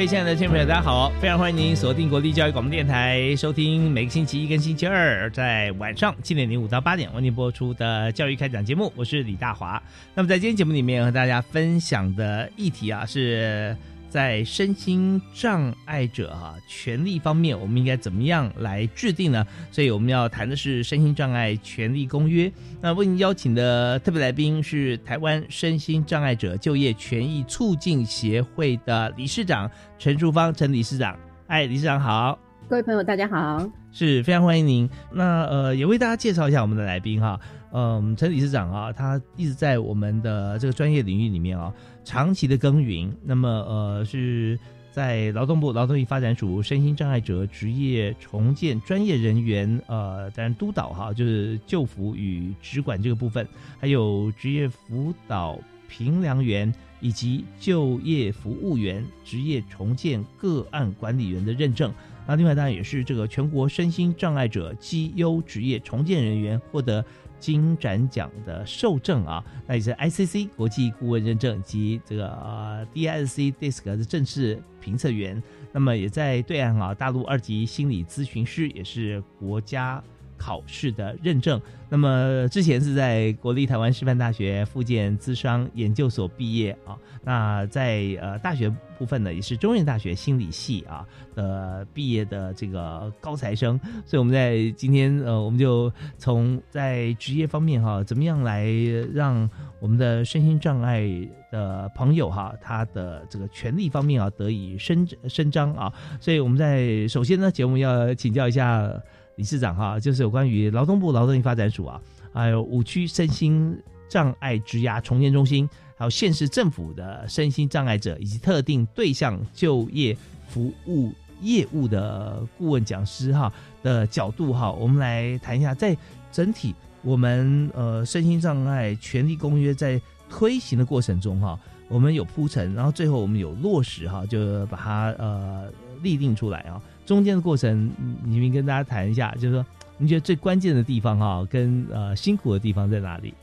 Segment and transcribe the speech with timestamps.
[0.00, 1.10] 位亲爱的听众朋友，大家好！
[1.20, 8.90] 非常欢迎您锁定国立教育广播电台，收听每个星期一跟星期二在晚上七点零五到八点为您播出的教育开讲节目。
[8.96, 9.82] 我是李大华。
[10.14, 13.76] 那么在今天节目里面和大家分享的议题啊是。
[14.10, 19.46] 在身心障碍者哈权利方面，我们应该怎么样来制定呢？
[19.70, 22.52] 所以我们要谈的是身心障碍权利公约。
[22.80, 31.16] 那为您邀请的特别来宾是台湾身心障碍者就业权益促进协会的理事长陈淑芳陈理事长。
[31.46, 32.36] 哎，理事长好，
[32.68, 34.90] 各位朋友大家好，是非常欢迎您。
[35.12, 37.38] 那呃，也为大家介绍一下我们的来宾哈。
[37.72, 41.72] 嗯，陈理事长啊，他一直在我们的这个专业领域里面啊。
[42.02, 44.58] 长期的耕耘，那么呃是
[44.90, 53.46] 在劳动部劳动力发展署身心障碍者职业重建专业人员呃担任督导哈，就是救辅与职管这个部分，
[53.78, 55.56] 还有职业辅导
[55.88, 61.92] 评量员以及就业服务员职业重建个案管理员的认证。
[62.26, 67.04] 那另外当然也是这个全国身心障碍者绩优职业重建人员获得。
[67.40, 75.42] 金展奖的受证啊，那也是 ICC 国际顾问认证及这个 DISC DISC 的正式评测员，
[75.72, 80.02] 那么也在对岸啊，大陆二级心理咨询师，也是国家。
[80.40, 98.66] 考试的认证，那么之前是在国立台湾师范大学附建资商研究所毕业啊，那在呃大学部分呢，也是中原大学心理系啊的毕业的这个高材生，所以我们在今天呃，我们就从在职业方面哈，怎么样来
[99.12, 99.46] 让
[99.78, 101.06] 我们的身心障碍
[101.52, 108.90] 的朋友哈，他的这个权利方面啊得以伸伸张啊，所以我们在首先呢，节目要请教一下。
[109.36, 112.00] 理事长哈，就是有关于劳动部劳动力发展署啊，
[112.32, 113.76] 还有五区身心
[114.08, 120.16] 障碍职涯重建中心，还有县市政府的身心障碍者以及特定对象就业
[120.48, 123.50] 服务业务的顾问讲师哈
[123.82, 125.96] 的角度哈，我们来谈一下，在
[126.30, 131.58] 整体我们呃身心障碍权利公约在推行的过程中哈，
[131.88, 136.80] 我们有铺陈，然后最后我们有落实哈，就把它呃立定出来啊。
[137.10, 137.90] 中间的过程，
[138.24, 139.66] 你们跟大家谈一下，就是说，
[139.98, 143.34] 你觉得最关键的地方哈，跟呃辛苦的地方在哪里？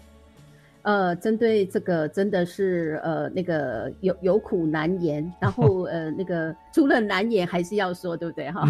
[0.83, 8.61] 呃，针对这个真的是呃那个有有苦难言，然后 呃那个除了难言还是要说，对不对哈？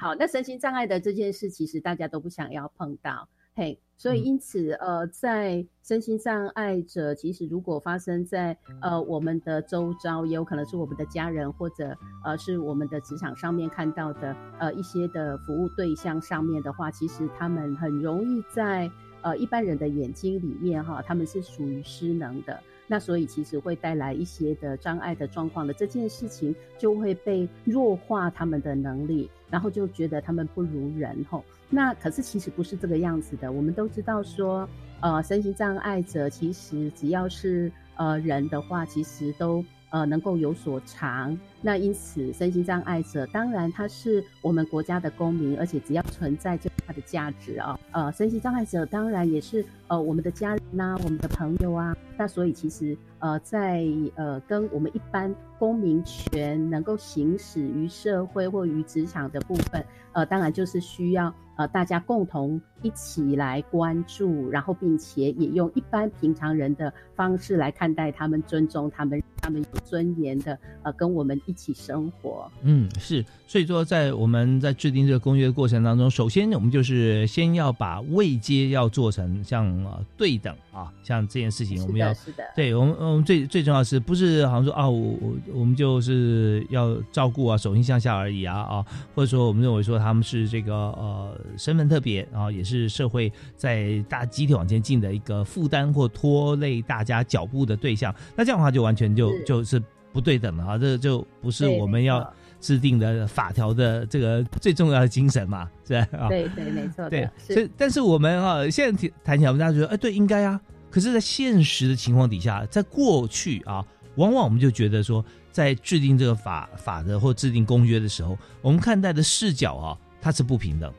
[0.00, 3.28] 好，那身心障碍的这件事，其实大家都不想要碰到。
[3.54, 18.90] 嘿，所以因此，呃，在身心障碍者，其实如果发生在呃我们的周遭，也有可能是我们的家人，或者呃是我们的职场上面看到的呃一些的服务对象上面的话，其实他们很容易在
[19.22, 22.60] 呃一般人的眼睛里面哈，他们是属于失能的。
[22.86, 31.42] 那所以其实会带来一些的障碍的状况的这件事情，就会被弱化他们的能力，然后就觉得他们不如人吼。
[31.74, 33.50] 那可是其实不是这个样子的。
[33.50, 34.68] 我们都知道说，
[35.00, 39.64] 呃，身心障碍者其实只要是呃人的话，其实都。
[39.90, 47.80] 呃，能够有所长，那因此身心障碍者当然他是我们国家的公民，而且只要存在就他的价值啊。
[47.92, 51.96] 呃，身心障碍者当然也是呃我们的家人呐，我们的朋友啊。
[52.18, 53.82] 那所以其实呃在
[54.14, 55.34] 呃跟我们一般。
[55.56, 59.82] 公民权能够行使于社会或于职场的部分，
[60.12, 69.22] 呃，当然就是需要呃大家共同一起来关注，然后并且也用一般平常人的方式来看待他们，尊重他们。
[69.40, 72.50] 他们有尊严的，呃，跟我们一起生活。
[72.62, 88.84] 嗯，是，所以说，在我们在制定这个公约的过程当中，首先我们就是先要把位阶要做成像对等啊，像这件事情，我们要是的，对我们，我们最最重要是不是好像说啊，我我我们就是要照顾啊，手心向下而已啊啊，
[89.14, 99.34] 或者说我们认为说他们是这个呃身份特别，然后也是社会在大集体往前进的一个负担或拖累大家脚步的对象，那这样的话就完全就。
[99.44, 99.82] 就是
[100.14, 100.78] 不对等了啊！
[100.78, 106.08] 这就不是我们要制定的法条的这个最重要的精神嘛，是吧？
[106.16, 107.10] 啊，对对，没错。
[107.10, 110.58] 对，所以但是我们啊，现在谈起来，我们大家觉得，哎，对，应该啊。
[110.88, 113.84] 可是，在现实的情况底下，在过去啊，
[114.14, 120.96] 往往我们就觉得说，在制定这个法法的或制定公约的时候，我们看待的视角啊，它是不平等的。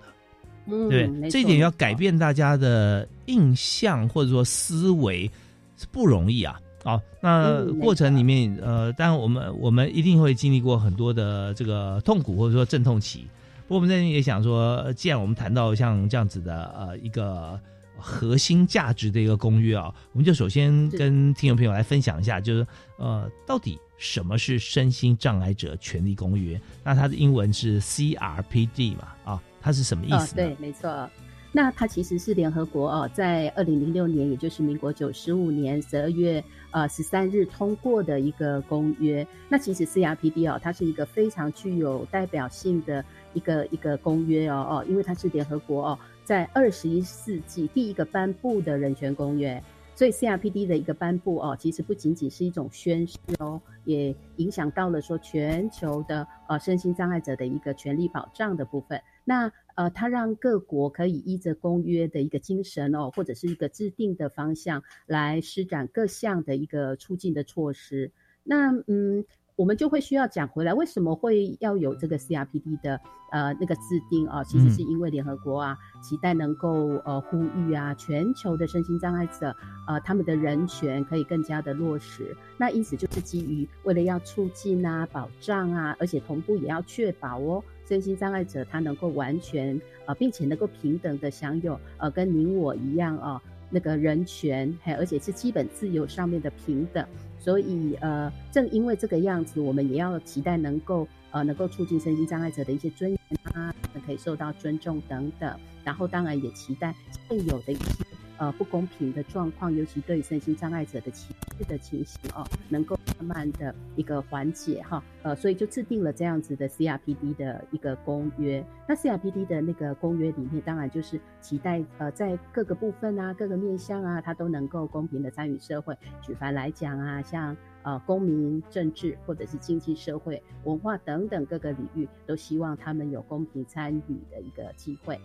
[0.68, 5.32] 嗯，对，这一点要改变大家的印象或者说思维
[5.78, 6.60] 是不容易啊。
[6.86, 13.28] 好，那过程里面，呃，当然我们我们一定会经历过很多的这个痛苦或者说阵痛期。
[13.68, 17.60] 不过我们这边也想说，既然我们谈到像这样子的呃一个
[17.98, 22.68] 核心价值的一个公约啊，我们就首先跟听众朋友来分享一下，就是
[23.00, 26.62] 呃，到底什么是身心障碍者权利公约？
[26.84, 29.08] 那它的英文是 CRPD 嘛？
[29.26, 30.36] 啊，它是什么意思？
[30.36, 31.10] 对，没错。
[31.56, 39.25] 那它其实是联合国哦，在二零零六年，也就是民国九十五年十二月呃十三日通过的一个公约。
[39.48, 49.63] 那其实 CRPD 哦，它是一个非常具有代表性的一个一个公约哦哦，因为它是联合国哦，在二十一世纪第一个颁布的人权公约。
[49.96, 59.02] 所以 CRPD 的一个颁布哦，其实不仅仅是一种宣示哦，也影响到了说全球的呃身心障碍者的一个权利保障的部分。
[59.24, 68.12] 那呃，它让各国可以依着公约的一个精神哦，或者是一个制定的方向来施展各项的一个促进的措施。
[68.44, 69.26] 那嗯。
[69.56, 73.00] 我们就会需要讲回来，为什么会要有这个 CRPD 的
[73.31, 74.44] 呃那个制定啊？
[74.44, 79.56] 其实是因为联合国啊，期待能够呃呼吁啊，全球的身心障碍者
[79.88, 82.36] 呃他们的人权可以更加的落实。
[82.57, 93.42] 那因此就是基于为了要促进啊、保障啊，而且同步也要确保哦，身心障碍者他能够完全呃，并且能够平等的享有呃跟您我一样啊
[93.75, 97.06] 那个人权，还而且是基本自由上面的平等。
[97.38, 103.19] 所以，呃，正因为这个样子，我们也要期待能够，呃，能够促进身心障碍者的一些尊严
[103.51, 103.75] 啊，
[104.06, 105.60] 可以受到尊重等等。
[105.83, 106.95] 然后，当然也期待
[107.27, 108.15] 现有的一些。
[108.38, 115.04] 呃，不公平的状况，尤其对身心障碍者的情绪的情形哦，能够慢慢的一个缓解哈。
[115.24, 118.64] 呃，所以就制定了这样子的 CRPD 的一个公约。
[118.88, 125.98] 那 CRPD 的那个公约里面，当然就是期待呃，在各个部分啊、各个面向啊，它都能够公平的参与社会。
[126.22, 135.20] 举凡来讲啊，像呃公民、政治或者是经济社会、文化等等各个领域，都希望他们有公平参与的一个机会。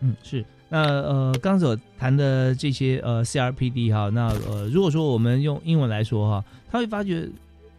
[0.00, 0.44] 嗯，是。
[0.70, 7.26] 那呃，刚所谈的这些呃 CRPD 哈，那呃，如果说我们用英文来说哈，他会发觉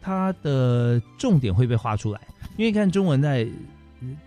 [0.01, 2.19] 他的重点会被画出来，
[2.57, 3.47] 因为看中文在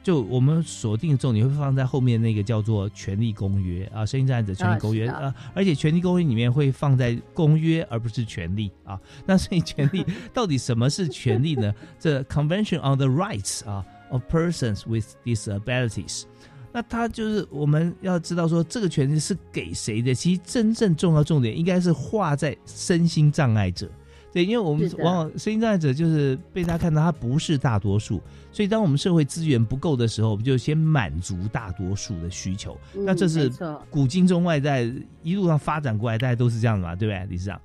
[0.03, 9.01] 就我们锁定重点会放在后面那个叫做权利公约啊，声音障碍者权利公约啊，而且权利公约里面会放在公约而不是权利啊。
[9.27, 11.75] 那所以权利 到底什么是权利呢？
[11.99, 16.27] 这 Convention on the Rights 啊 of Persons with Disabilities。
[16.73, 20.15] 那他就是我们要知道说这个权利是给谁的？
[20.15, 23.87] 其实真正重要重点应该是画在身心障碍者，
[24.33, 32.75] 对，因为我们往往身心障碍者就是被大家看到他不是大多数，所以当我们社会资源不够的时候，我们就先满足大多数的需求。
[32.95, 33.53] 那这是
[33.91, 34.91] 古今中外在
[35.23, 37.61] 一路上发展过来，大家都是这样的嘛，对不对，理事长？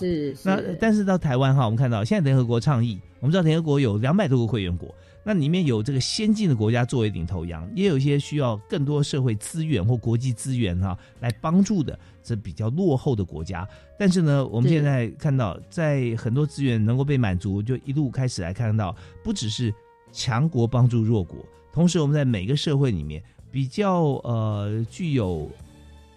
[0.00, 0.34] 是。
[0.42, 4.94] 那但是到台湾哈，我们看到现在联合国倡议，我们知道联合国有两百多个会员国。
[5.28, 13.68] 那里面有这个先进的国家作为领头羊，也有一些需要更多社会资源或国际资源哈来帮助的，这比较落后的国家。
[13.98, 19.74] 但是呢，我们现在看到，在很多资源能够被满足，就一路开始来看到，不只是
[20.12, 25.50] 强国帮助弱国，同时我们在每个社会里面比较呃具有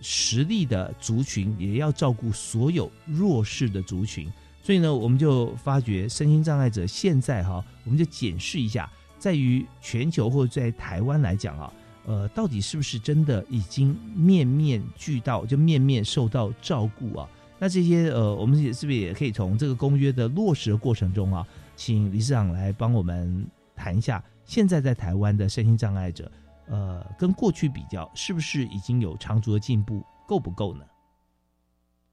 [0.01, 4.31] 实力的族群，也要照顾所有弱势的族群。
[4.61, 8.87] 所以呢，我们就发觉身心障碍者现在哈，我们就检视一下。
[9.19, 11.73] 在于全球或者在台湾来讲啊，
[12.05, 17.29] 呃，到底是不是真的已经面面俱到，就面面受到照顾啊？
[17.59, 21.45] 那这些呃，我们也是不是也可以从这个公约的落实的过程中啊，
[21.75, 23.45] 请理事长来帮我们
[23.75, 26.31] 谈一下，现在在台湾的身心障碍者，
[26.67, 30.01] 呃，跟过去比较，是不是已经有长足的进步？
[30.25, 30.85] 够不够呢？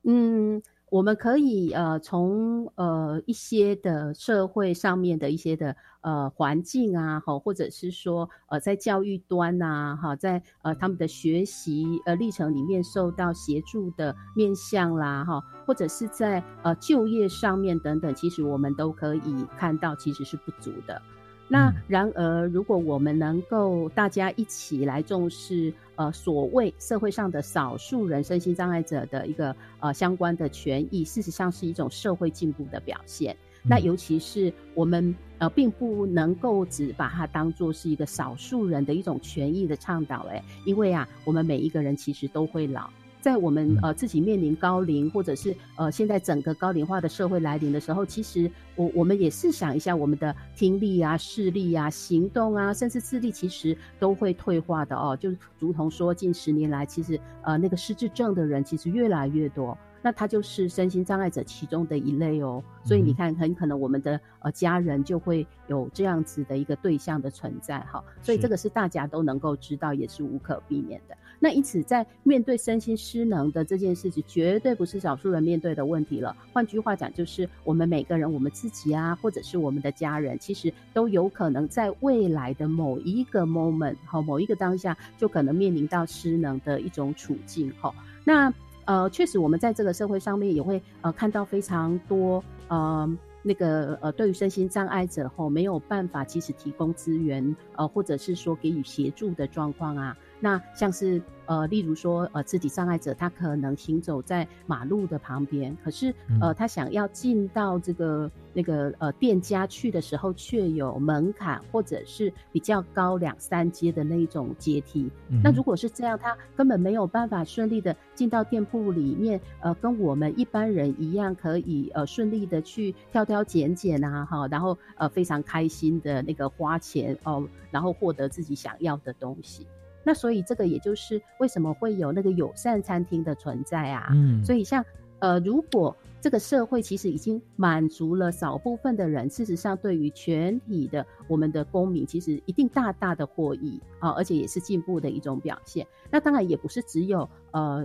[0.05, 0.61] 嗯。
[0.89, 21.03] 我们可以呃从呃一些的社会上面的一些的呃环境啊，哈，或者是说呃在教育端呐，哈，在呃他们的学习呃历程里面受到协助的面向啦，哈，或者是在呃就业上面等等，其实我们都可以看到其实是不足的。
[21.49, 33.37] 那然而，如果我们能够大家一起来重视，呃，所谓社会上的少数人身心障碍者的一个呃相关的权益，事实上是一种社会进步的表现。
[33.63, 42.89] 那尤其是我们呃，并不能够只把它当做是一个少数人的一种权益的倡导，哎，因为啊，我们每一个人其实都会老。
[43.21, 55.17] 在我们呃自己面临高龄，或者是呃现在整个高龄化的社会来临的时候，其实我我们也试想一下，我们的听力啊、视力啊、行动啊，甚至智力，其实都会退化的哦。
[55.17, 59.77] 就如同说，近十年来，其实呃那个失智症的人其实越来越多。
[60.03, 71.17] 那他就是身心障碍者其中的一类哦，所以你看，很可能我们的呃家人就会有这样子的一个对象的存在哈，所以这个是大家都能够知道，也是无可避免的。
[71.39, 76.35] 那因此，在面对身心失能的这件事情，绝对不是少数人面对的问题了。
[76.53, 87.95] 换句话讲，就是我们每个人，我们自己啊，或者是我们的家人，其实都有可能在未来的某一个 moment 哈，某一个当下，就可能面临到失能的一种处境哈。
[88.25, 88.53] 那
[88.87, 100.17] 呃，确实，我们在这个社会上面也会呃看到非常多呃那个呃对于身心障碍者吼没有办法及时提供资源呃或者是说给予协助的状况啊。
[100.41, 115.09] 那像是呃，例如说呃，肢体障碍者他可能行走在马路的旁边，可是呃，他想要进到这个那个呃店家去的时候，却有门槛或者是比较高两三阶的那一种阶梯。
[115.43, 129.65] 那如果是这样，他根本没有办法顺利的进到店铺里面，呃，跟我们一般人一样，可以呃顺利的去挑挑拣拣啊，哈，然后呃非常开心的那个花钱哦，然后获得自己想要的东西。
[130.07, 134.11] 那所以这个也就是为什么会有那个友善餐厅的存在啊？
[134.15, 134.85] 嗯，所以像
[135.19, 145.85] 呃，如果这个社会其实已经满足了少部分的人，事实上对于全体的我们的公民，其实一定大大的获益啊，而且也是进步的一种表现。
[146.09, 147.85] 那当然也不是只有呃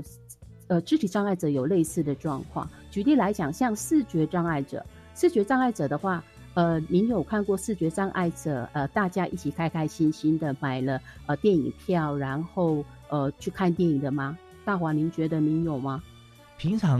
[0.68, 2.70] 呃肢体障碍者有类似的状况。
[2.92, 4.86] 举例来讲，像视觉障碍者，
[5.16, 6.24] 视觉障碍者的话。
[6.53, 14.38] 呃，您有看过视觉障碍者呃，大家一起开开心心的买了呃电影票，然后呃去看电影的吗？
[14.65, 16.03] 大华，您觉得您有吗？
[16.58, 17.00] 平常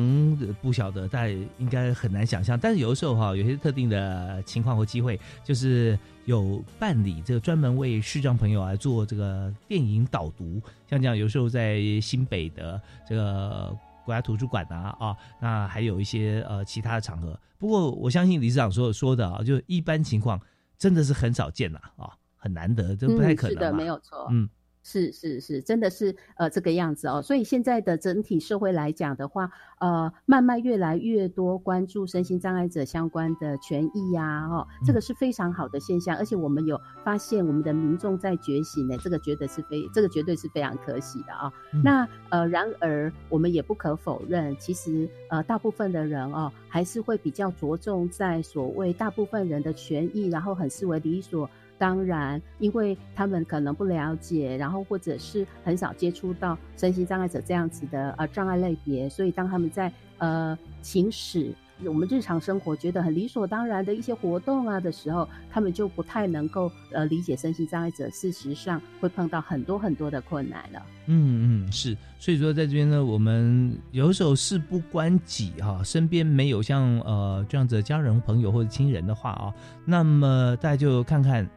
[0.62, 2.58] 不晓得，但应该很难想象。
[2.58, 13.78] 但是有的时候哈，有些特定的情况或机会，就是有办理这个专门为视障朋友来做这个电影导读，像这样，有时候在新北的这个。
[14.06, 17.40] 国家图书馆啊啊，那还有一些呃其他的场合。
[17.58, 20.40] 不过我相信理事长所说的啊，就一般情况
[20.78, 23.54] 真的是很少见了啊，很难得，这不太可能。
[23.54, 24.28] 是的，没有错。
[24.32, 24.50] 嗯。
[24.84, 27.22] 是是是，真的是呃这个样子哦。
[27.22, 36.18] 所以现在的整体社会来讲的话，呃，慢慢越来越多关注身心障碍者相关的权益呀，哦，这个是非常好的现象。
[36.18, 41.52] 而且我们有发现，我们的民众在觉醒呢，这个绝对是非，这个绝对是非常可喜的啊。
[41.84, 51.50] 那呃，然而我们也不可否认，其实呃，大部分的人哦，还是会比较着重在所谓大部分人的权益，然后很视为理所。
[51.82, 61.52] 当然，因为他们可能不了解，然后或者是很少接触到身心障碍者这样子的呃障碍类别，所以当他们在呃行使
[61.84, 70.80] 我们日常生活觉得很理所当然的一些活动啊的时候，他们就不太能够呃理解身心障碍者事实上会碰到很多很多的困难了。
[71.08, 79.52] 嗯嗯，是，所以说在这边呢，我们有时候事不关己哈，身边没有像呃这样子的家人、朋友或者亲人的话啊，
[79.84, 81.50] 那么大家就看看。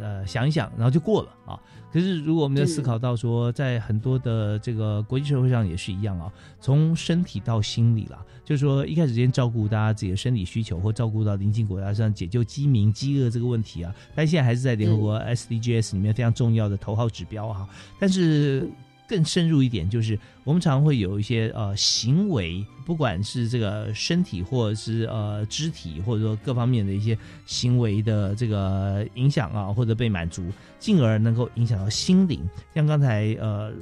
[0.00, 1.60] 呃，想一想，然后就过了啊。
[1.92, 17.68] 可是，如果我们要思考到说，在很多的这个国际社会上也是一样啊，从身体到心理啦，就是说一开始先照顾大家自己的生理需求，或照顾到邻近国家上解救饥民、饥饿这个问题啊，但现在还是在联合国 SDGs 里面非常重要的头号指标哈。
[17.98, 18.68] 但是。
[19.06, 30.44] 更深入一点，就是我们常会有一些呃行为，不管是这个身体或者是呃肢体，或者说各方面的一些行为的这个影响啊，或者被满足，
[30.78, 32.40] 进而能够影响到心灵。
[32.74, 33.72] 像刚才呃。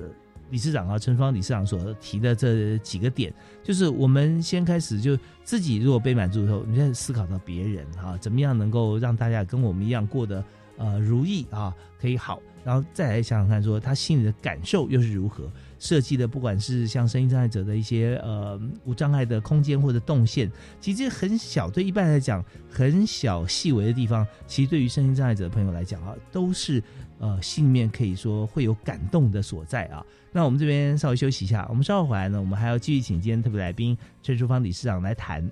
[0.50, 3.32] 理事长啊，陈芳理事长所提的这几个点，
[3.64, 10.44] 就是我们先开始就自己如果被满足以后，你再思考到别人哈，怎么样能够让大家跟我们一样过得
[10.76, 15.50] 呃如意啊，可以好，然后再来想想看，说他心里的感受又是如何。
[15.78, 26.82] 设计的不管是像声音障碍者的一些呃无障碍的空间或者动线，其实很小，对一般来讲很小细微的地方，其实对于声音障碍者的朋友来讲啊，都是
[27.18, 30.02] 呃心里面可以说会有感动的所在啊。
[30.32, 35.46] 那我们这边稍微休息一下，我们稍后回来呢，我们还要继续请今天特别来宾陈淑芳理事长来谈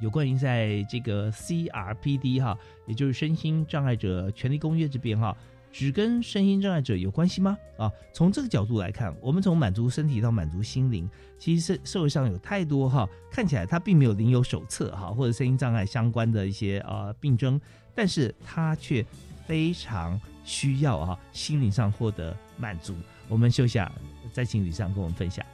[0.00, 2.56] 有关于在这个 CRPD 哈，
[2.86, 5.36] 也就是身心障碍者权利公约这边哈。
[5.72, 7.56] 只跟身心障碍者有关系吗？
[7.78, 11.08] 啊，从这个角度来看，我们从满足身体到满足心灵，
[11.38, 17.60] 其实社会上有太多哈，看起来他并没有临有手册哈，或者身心障碍相关的一些呃病症，
[17.94, 19.04] 但是他却
[19.46, 22.94] 非常需要啊心灵上获得满足。
[23.28, 23.78] 我们休息，
[24.32, 25.44] 在心理上跟我们分享。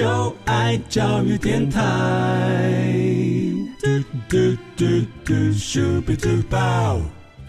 [0.00, 1.82] 就爱教育电台。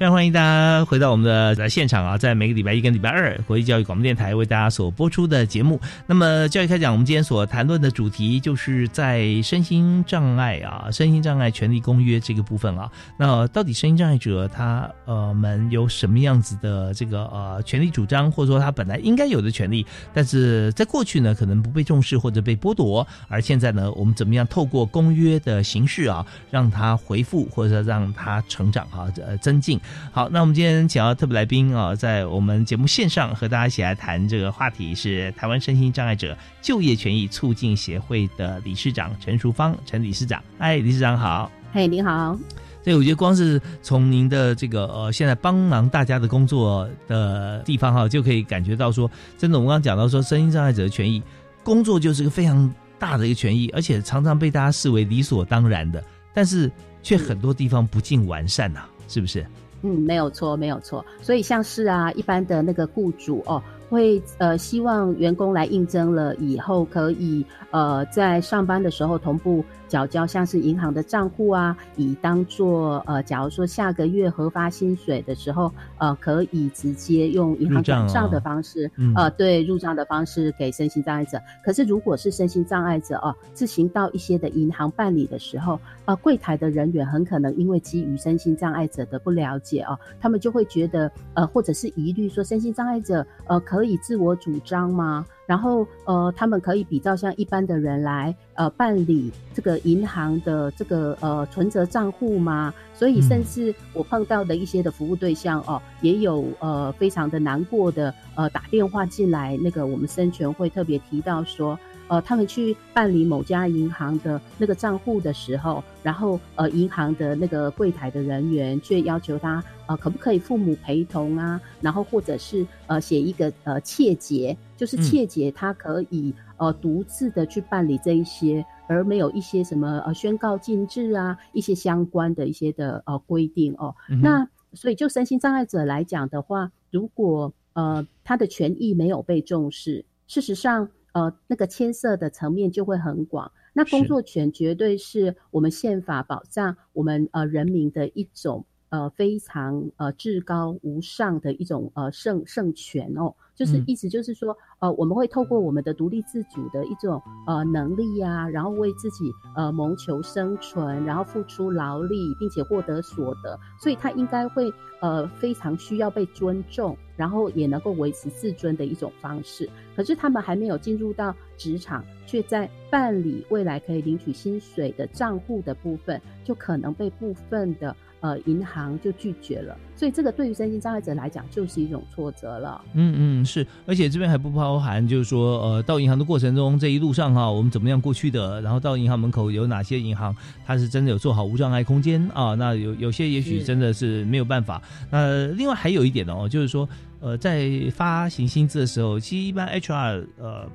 [0.01, 5.79] 非常欢迎大家回到我们的现场啊，在每个礼拜一跟礼拜二，国际教育广播电台为大家所播出的节目。
[6.08, 12.89] 那么教育开讲，我们今天所谈论的主题就是在身心障碍啊，身心障碍权利公约这个部分啊。
[13.15, 29.80] 那到底身心障碍者他呃们有什么样子的这个呃权利主张，或者说他本来应该有的权利，但是在过去呢可能不被重视或者被剥夺，而现在呢我们怎么样透过公约的形式啊，让他回复或者让他成长啊，呃增进。
[30.12, 40.43] 好，那我们今天请到特别来宾啊，在我们节目线上和大家一起来谈这个话题，是台湾身心障碍者就业权益促进协会的理事长陈淑芳，陈理事长。
[40.58, 41.51] 哎，理事长好。
[41.73, 42.38] 嘿，你好。
[42.84, 51.21] 对，我觉得光是从您的这个呃，现在帮忙大家的工作的地方哈，就可以感觉到说，真的，我们刚刚讲到说，身心障碍者的权益，
[51.63, 56.71] 工作就是个非常大的一个权益，而且常常被大家视为理所当然的，但是
[57.04, 59.45] 却很多地方不尽完善呐，是不是？
[59.84, 61.06] 嗯，没有错，没有错。
[61.22, 69.63] 所以像是啊，一般的那个雇主哦，会呃希望员工来应征了以后，可以呃在上班的时候同步。
[69.91, 81.38] 缴交像是银行的账户啊，以当做呃，假如说下个月核发薪水的时候，呃，可以直接用银行转账的方式，呃，对入账的方式给身心障碍者。
[81.62, 95.26] 可是如果是身心障碍者哦，自行到一些的银行办理的时候，呃，柜台的人员很可能因为基于身心障碍者的不了解哦，他们就会觉得呃，或者是疑虑说身心障碍者呃可以自我主张吗？
[95.46, 102.74] 然后，呃，他们可以比较像一般的人来，呃，办理这个银行的这个呃存折账户吗？
[102.94, 111.78] 所以，甚至我碰到的一些的服务对象哦，也有呃非常的难过的，呃，打电话进来，那个我们生全会特别提到说。
[112.12, 121.58] 呃，他们去办理某家银行的那个账户的时候，然后呃，银行的那个柜台的人员却要求他呃，可不可以父母陪同啊？
[121.80, 133.95] 然后或者是呃，写一个呃切结，就是切结他可以呃独自的去办理这一些，而没有一些什么呃宣告禁止啊，一些相关的一些的呃规定哦。
[134.21, 140.89] 那所以就身心障碍者来讲的话，如果呃他的权益没有被重视，事实上。
[141.13, 143.52] 呃，那个牵涉的层面就会很广。
[143.74, 153.34] 那工作权绝对是我们宪法保障我们呃人民的一种呃非常呃至高无上的一种呃圣圣权哦。
[153.62, 169.69] 就是意思就是说，呃，我们会透过我们的独立自主的一种呃能力呀，然后为自己呃谋求生存，然后付出劳力，并且获得所得，所以他应该会呃非常需要被尊重，然后也能够维持自尊的一种方式。
[169.95, 177.95] 可是他们还没有进入到职场，却在办理未来可以领取薪水的账户的部分，就可能被部分的。
[178.21, 182.79] 呃，银行就拒绝了，所以这个对于身心障碍者来讲就是一种挫折了。
[182.93, 192.53] 嗯嗯，是，而且这边还不包含，就是说，呃，到银行的过程中，这一路上哈，我们怎么样过去的，然后到银行门口有哪些银行，它是真的有做好无障碍空间啊？
[192.53, 194.79] 那有有些也许真的是没有办法。
[195.10, 196.88] 那另外还有一点哦，就是说，
[197.21, 200.69] 呃，在发行薪资的时候，其实一般 HR 呃。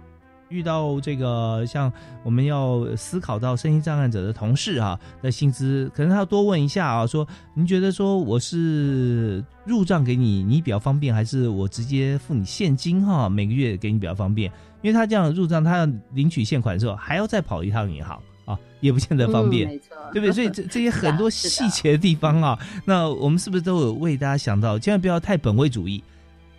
[0.49, 14.51] 遇到这个像我们要思考到身心障碍者的同事啊那薪资，可能他要多问一下啊，说您觉得说我是入账给你，你比较方便，还是我直接付你现金哈，每个月给你比较方便？
[14.83, 19.67] 因为他这样入账，他要领取现款的时候还要再跑一趟银行啊，也不见得方便，
[20.13, 20.33] 对不对？
[20.33, 26.05] 所以这这些很多细节的地方啊，那我们是不是都有为大家想到，千万不要太本位主义？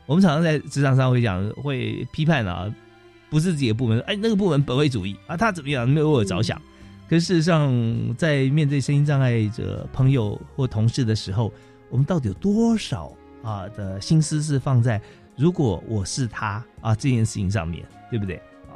[0.05, 2.69] 我们常常在职场上会讲，会批判啊。
[3.29, 6.61] 不是自己的部门，哎，那个部门本位主义啊，他怎么样没有为我着想？
[7.09, 7.73] 可是事实上，
[8.17, 11.51] 在面对身心障碍者朋友或同事的时候，
[11.89, 13.11] 我们到底有多少
[13.41, 15.01] 啊的心思是放在
[15.37, 18.35] 如果我是他啊这件事情上面，对不对？
[18.67, 18.75] 啊，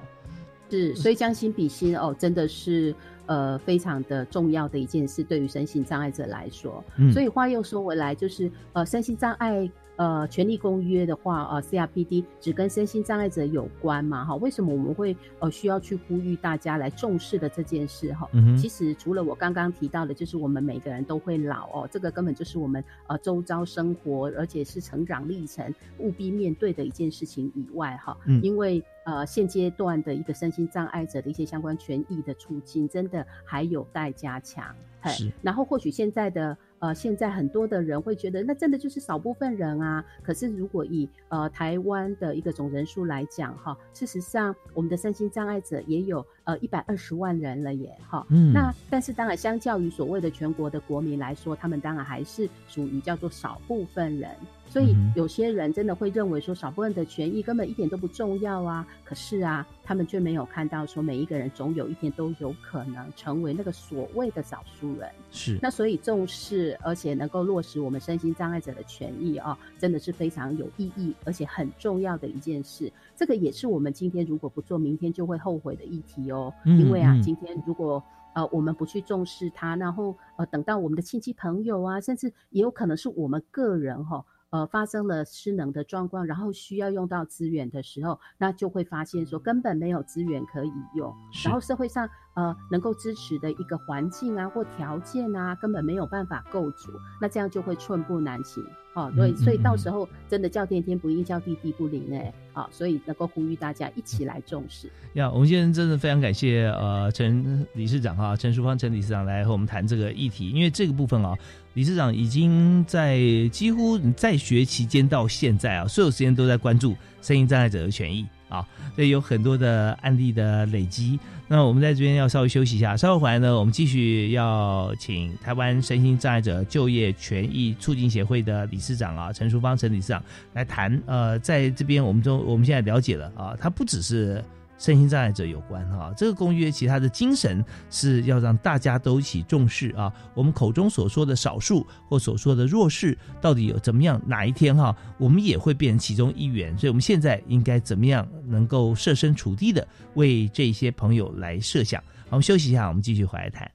[0.69, 6.83] 是，所以将心比心哦，真的是呃非常的重要的一件事，对于身心障碍者来说。
[7.11, 9.69] 所以话又说回来，就是呃身心障碍。
[9.97, 14.25] 呃，权利公约的话，呃，CRPD 只跟身心障碍者有关嘛？
[14.25, 18.11] 哈，为什么我们会呃需要去呼吁大家来重视的这件事？
[18.13, 18.27] 哈，
[18.57, 34.75] 其实除了我刚刚提到的，就是我们每个人都会老哦，这个根本就是我们呃周遭生活，而且是成长历程务必面对的一件事情以外，哈，因为呃现阶段的一个身心障碍者的一些相关权益的促进，真的还有待加强。
[35.05, 36.57] 是，然后或许现在的。
[36.81, 40.03] 呃，现在很多的人会觉得，那真的就是少部分人啊。
[40.23, 48.25] 可是如果以呃台湾的一个总人数来讲，哈，事实上我们的身心障碍者也有呃一百二十万人了耶，哈。
[48.29, 48.51] 嗯。
[48.51, 54.31] 那但是当然，相较于所谓的全国的国民来说，他们当然还是属于叫做少部分人。
[54.71, 58.87] 所以有些人真的会认为说，少部分的权益根本一点都不重要啊。
[59.03, 65.09] 可是啊，他们却没有看到说，每一个人总有一天都有可能成为那个所谓的少数人。
[65.29, 65.59] 是。
[65.61, 72.89] 那所以重视而且能够落实我们身心障碍者的权益啊，真的是非常有意义而且很重要的一件事。
[73.13, 76.53] 这个也是我们今天如果不做，明天就会后悔的议题哦。
[76.63, 78.01] 因为啊，今天如果
[78.33, 84.23] 呃我们不去重视它，然后呃等到我们的亲戚朋友啊，甚至也有可能是我们个人哈。
[84.51, 98.63] 呃，发生了失能的状况，然后需要用到资源的时候，那就会发现说根本没有资源可以用，然后社会上呃能够支持的一个环境啊或条件啊，根本没有办法构筑，那这样就会寸步难行。
[98.93, 104.91] 哦，所以所以到时候真的叫天天不应，叫地地不灵哎，啊，所以能够呼吁大家一起来重视。
[105.13, 111.33] 呀，我们今天真的非常感谢呃陈理事长哈，陈淑芳陈理事长来和我们谈这个议题，因为这个部分啊，
[111.73, 113.17] 理事长已经在
[113.49, 118.25] 几乎在学期间到现在啊，所有时间都在关注声音障碍者的权益。
[118.51, 121.17] 啊，所以有很多的案例的累积。
[121.47, 131.01] 那我们在这边要稍微休息一下，稍后回来呢，我们继续要请台湾身心障碍者就业权益促进协会的理事长啊，陈淑芳陈理事长来谈。
[131.05, 134.43] 呃，在这边我们都我们现在了解了啊，他不只是。
[134.81, 140.11] 身心障碍者有关哈，这个公约其他的精神是要让大家都一起重视啊。
[140.33, 144.19] 我们口中所说的少数或所说的弱势，到底有怎么样？
[144.25, 146.75] 哪一天哈，我们也会变成其中一员。
[146.75, 152.01] 所以，我们现在应该怎么样能够设身处地的为这些朋友来设想？
[152.01, 153.69] 好，我们休息一下，我们继续回来谈。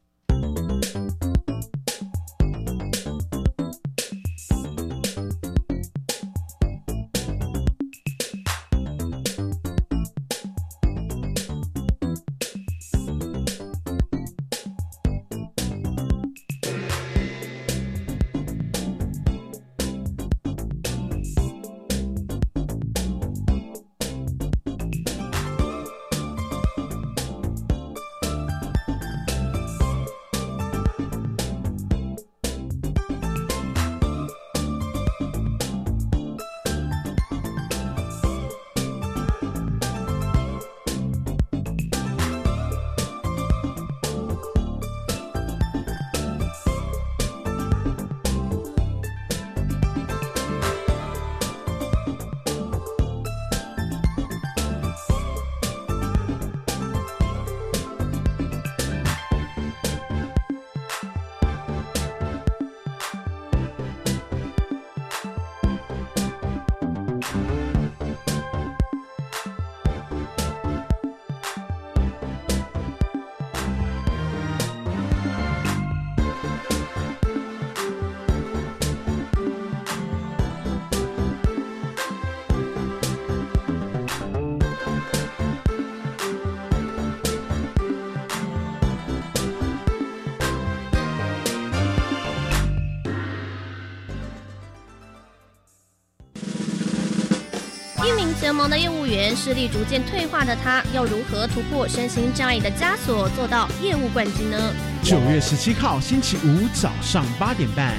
[98.57, 104.73] 忙的业务员，视力逐渐退化的他，要如何突破身心障碍的枷锁，做到业务冠军呢？
[105.03, 107.95] 九月十七号星期五早上八点半，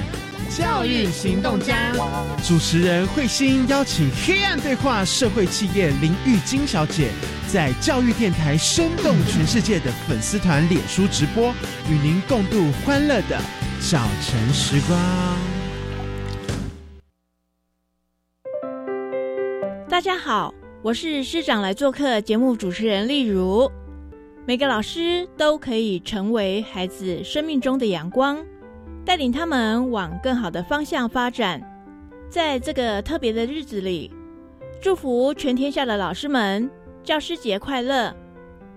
[0.50, 1.92] 教育行动家
[2.44, 7.10] 主持人慧心邀请黑暗对话社会企业林玉金小姐，
[7.50, 11.54] 在教育电台生动全世界的粉丝团脸书直播，
[11.88, 13.40] 与您共度欢乐的
[13.80, 15.57] 早晨时光。
[19.98, 23.68] 大家好，我是师长来做客节目主持人丽如。
[24.46, 28.38] 每个老师都可以成为孩子生命中的阳光，
[29.04, 31.60] 带领他们往更好的方向发展。
[32.30, 34.12] 在这个特别的日子里，
[34.80, 36.70] 祝福全天下的老师们
[37.02, 38.14] 教师节快乐！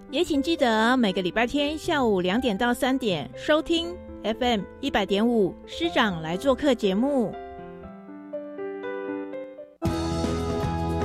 [0.10, 7.32] 也请记得每个礼拜天下午两点到三点收听 FM 一百点五师长来做客节目。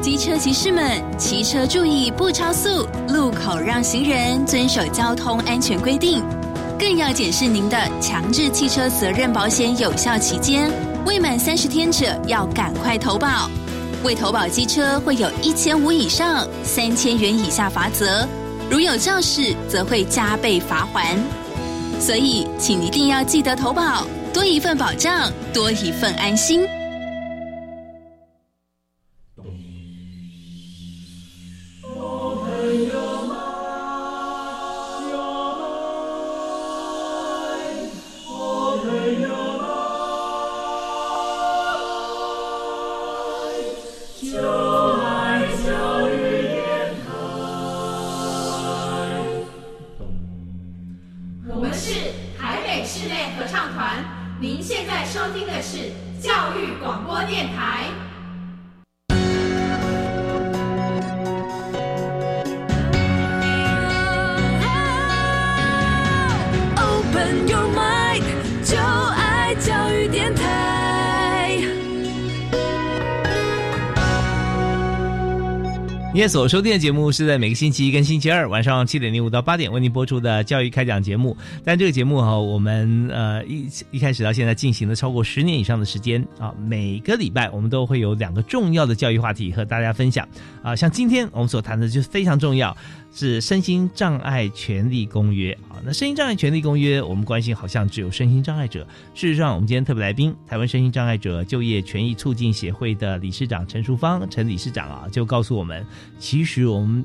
[0.03, 6.23] 机车骑士们，骑车注意不超速，路口让行人遵守交通安全规定。
[6.79, 10.71] 更要检视您的强制汽车责任保险有效期间，
[11.07, 13.51] 未满三十天者要赶快投保。
[14.05, 18.27] 未投保机车会有一千五以上三千元以下罚则，
[18.71, 21.17] 如有肇事则会加倍罚还。
[21.99, 26.61] 所以，请一定要记得投保，多一份保障，多一份安心。
[76.29, 81.37] 所收听的节目是在每个星期一跟星期二晚上七点零五到八点为您播出的教育开讲节目。
[81.65, 90.29] 但这个节目哈，我们呃一一开始到现在进行了超过十年以上的时间啊，每个礼拜我们都会有两个重要的教育话题和大家分享
[90.63, 90.75] 啊。
[90.75, 92.77] 像今天我们所谈的就非常重要。
[93.19, 98.87] 是身心障碍权利公约啊，那身心障碍权利公约，我们关心好像只有身心障碍者。
[99.15, 105.83] 事实上，我们今天特别来宾，台湾身心障碍者就业权益促进协会的理事长陈淑芳陈理事长啊，就告诉我们，
[106.19, 107.05] 其实我们。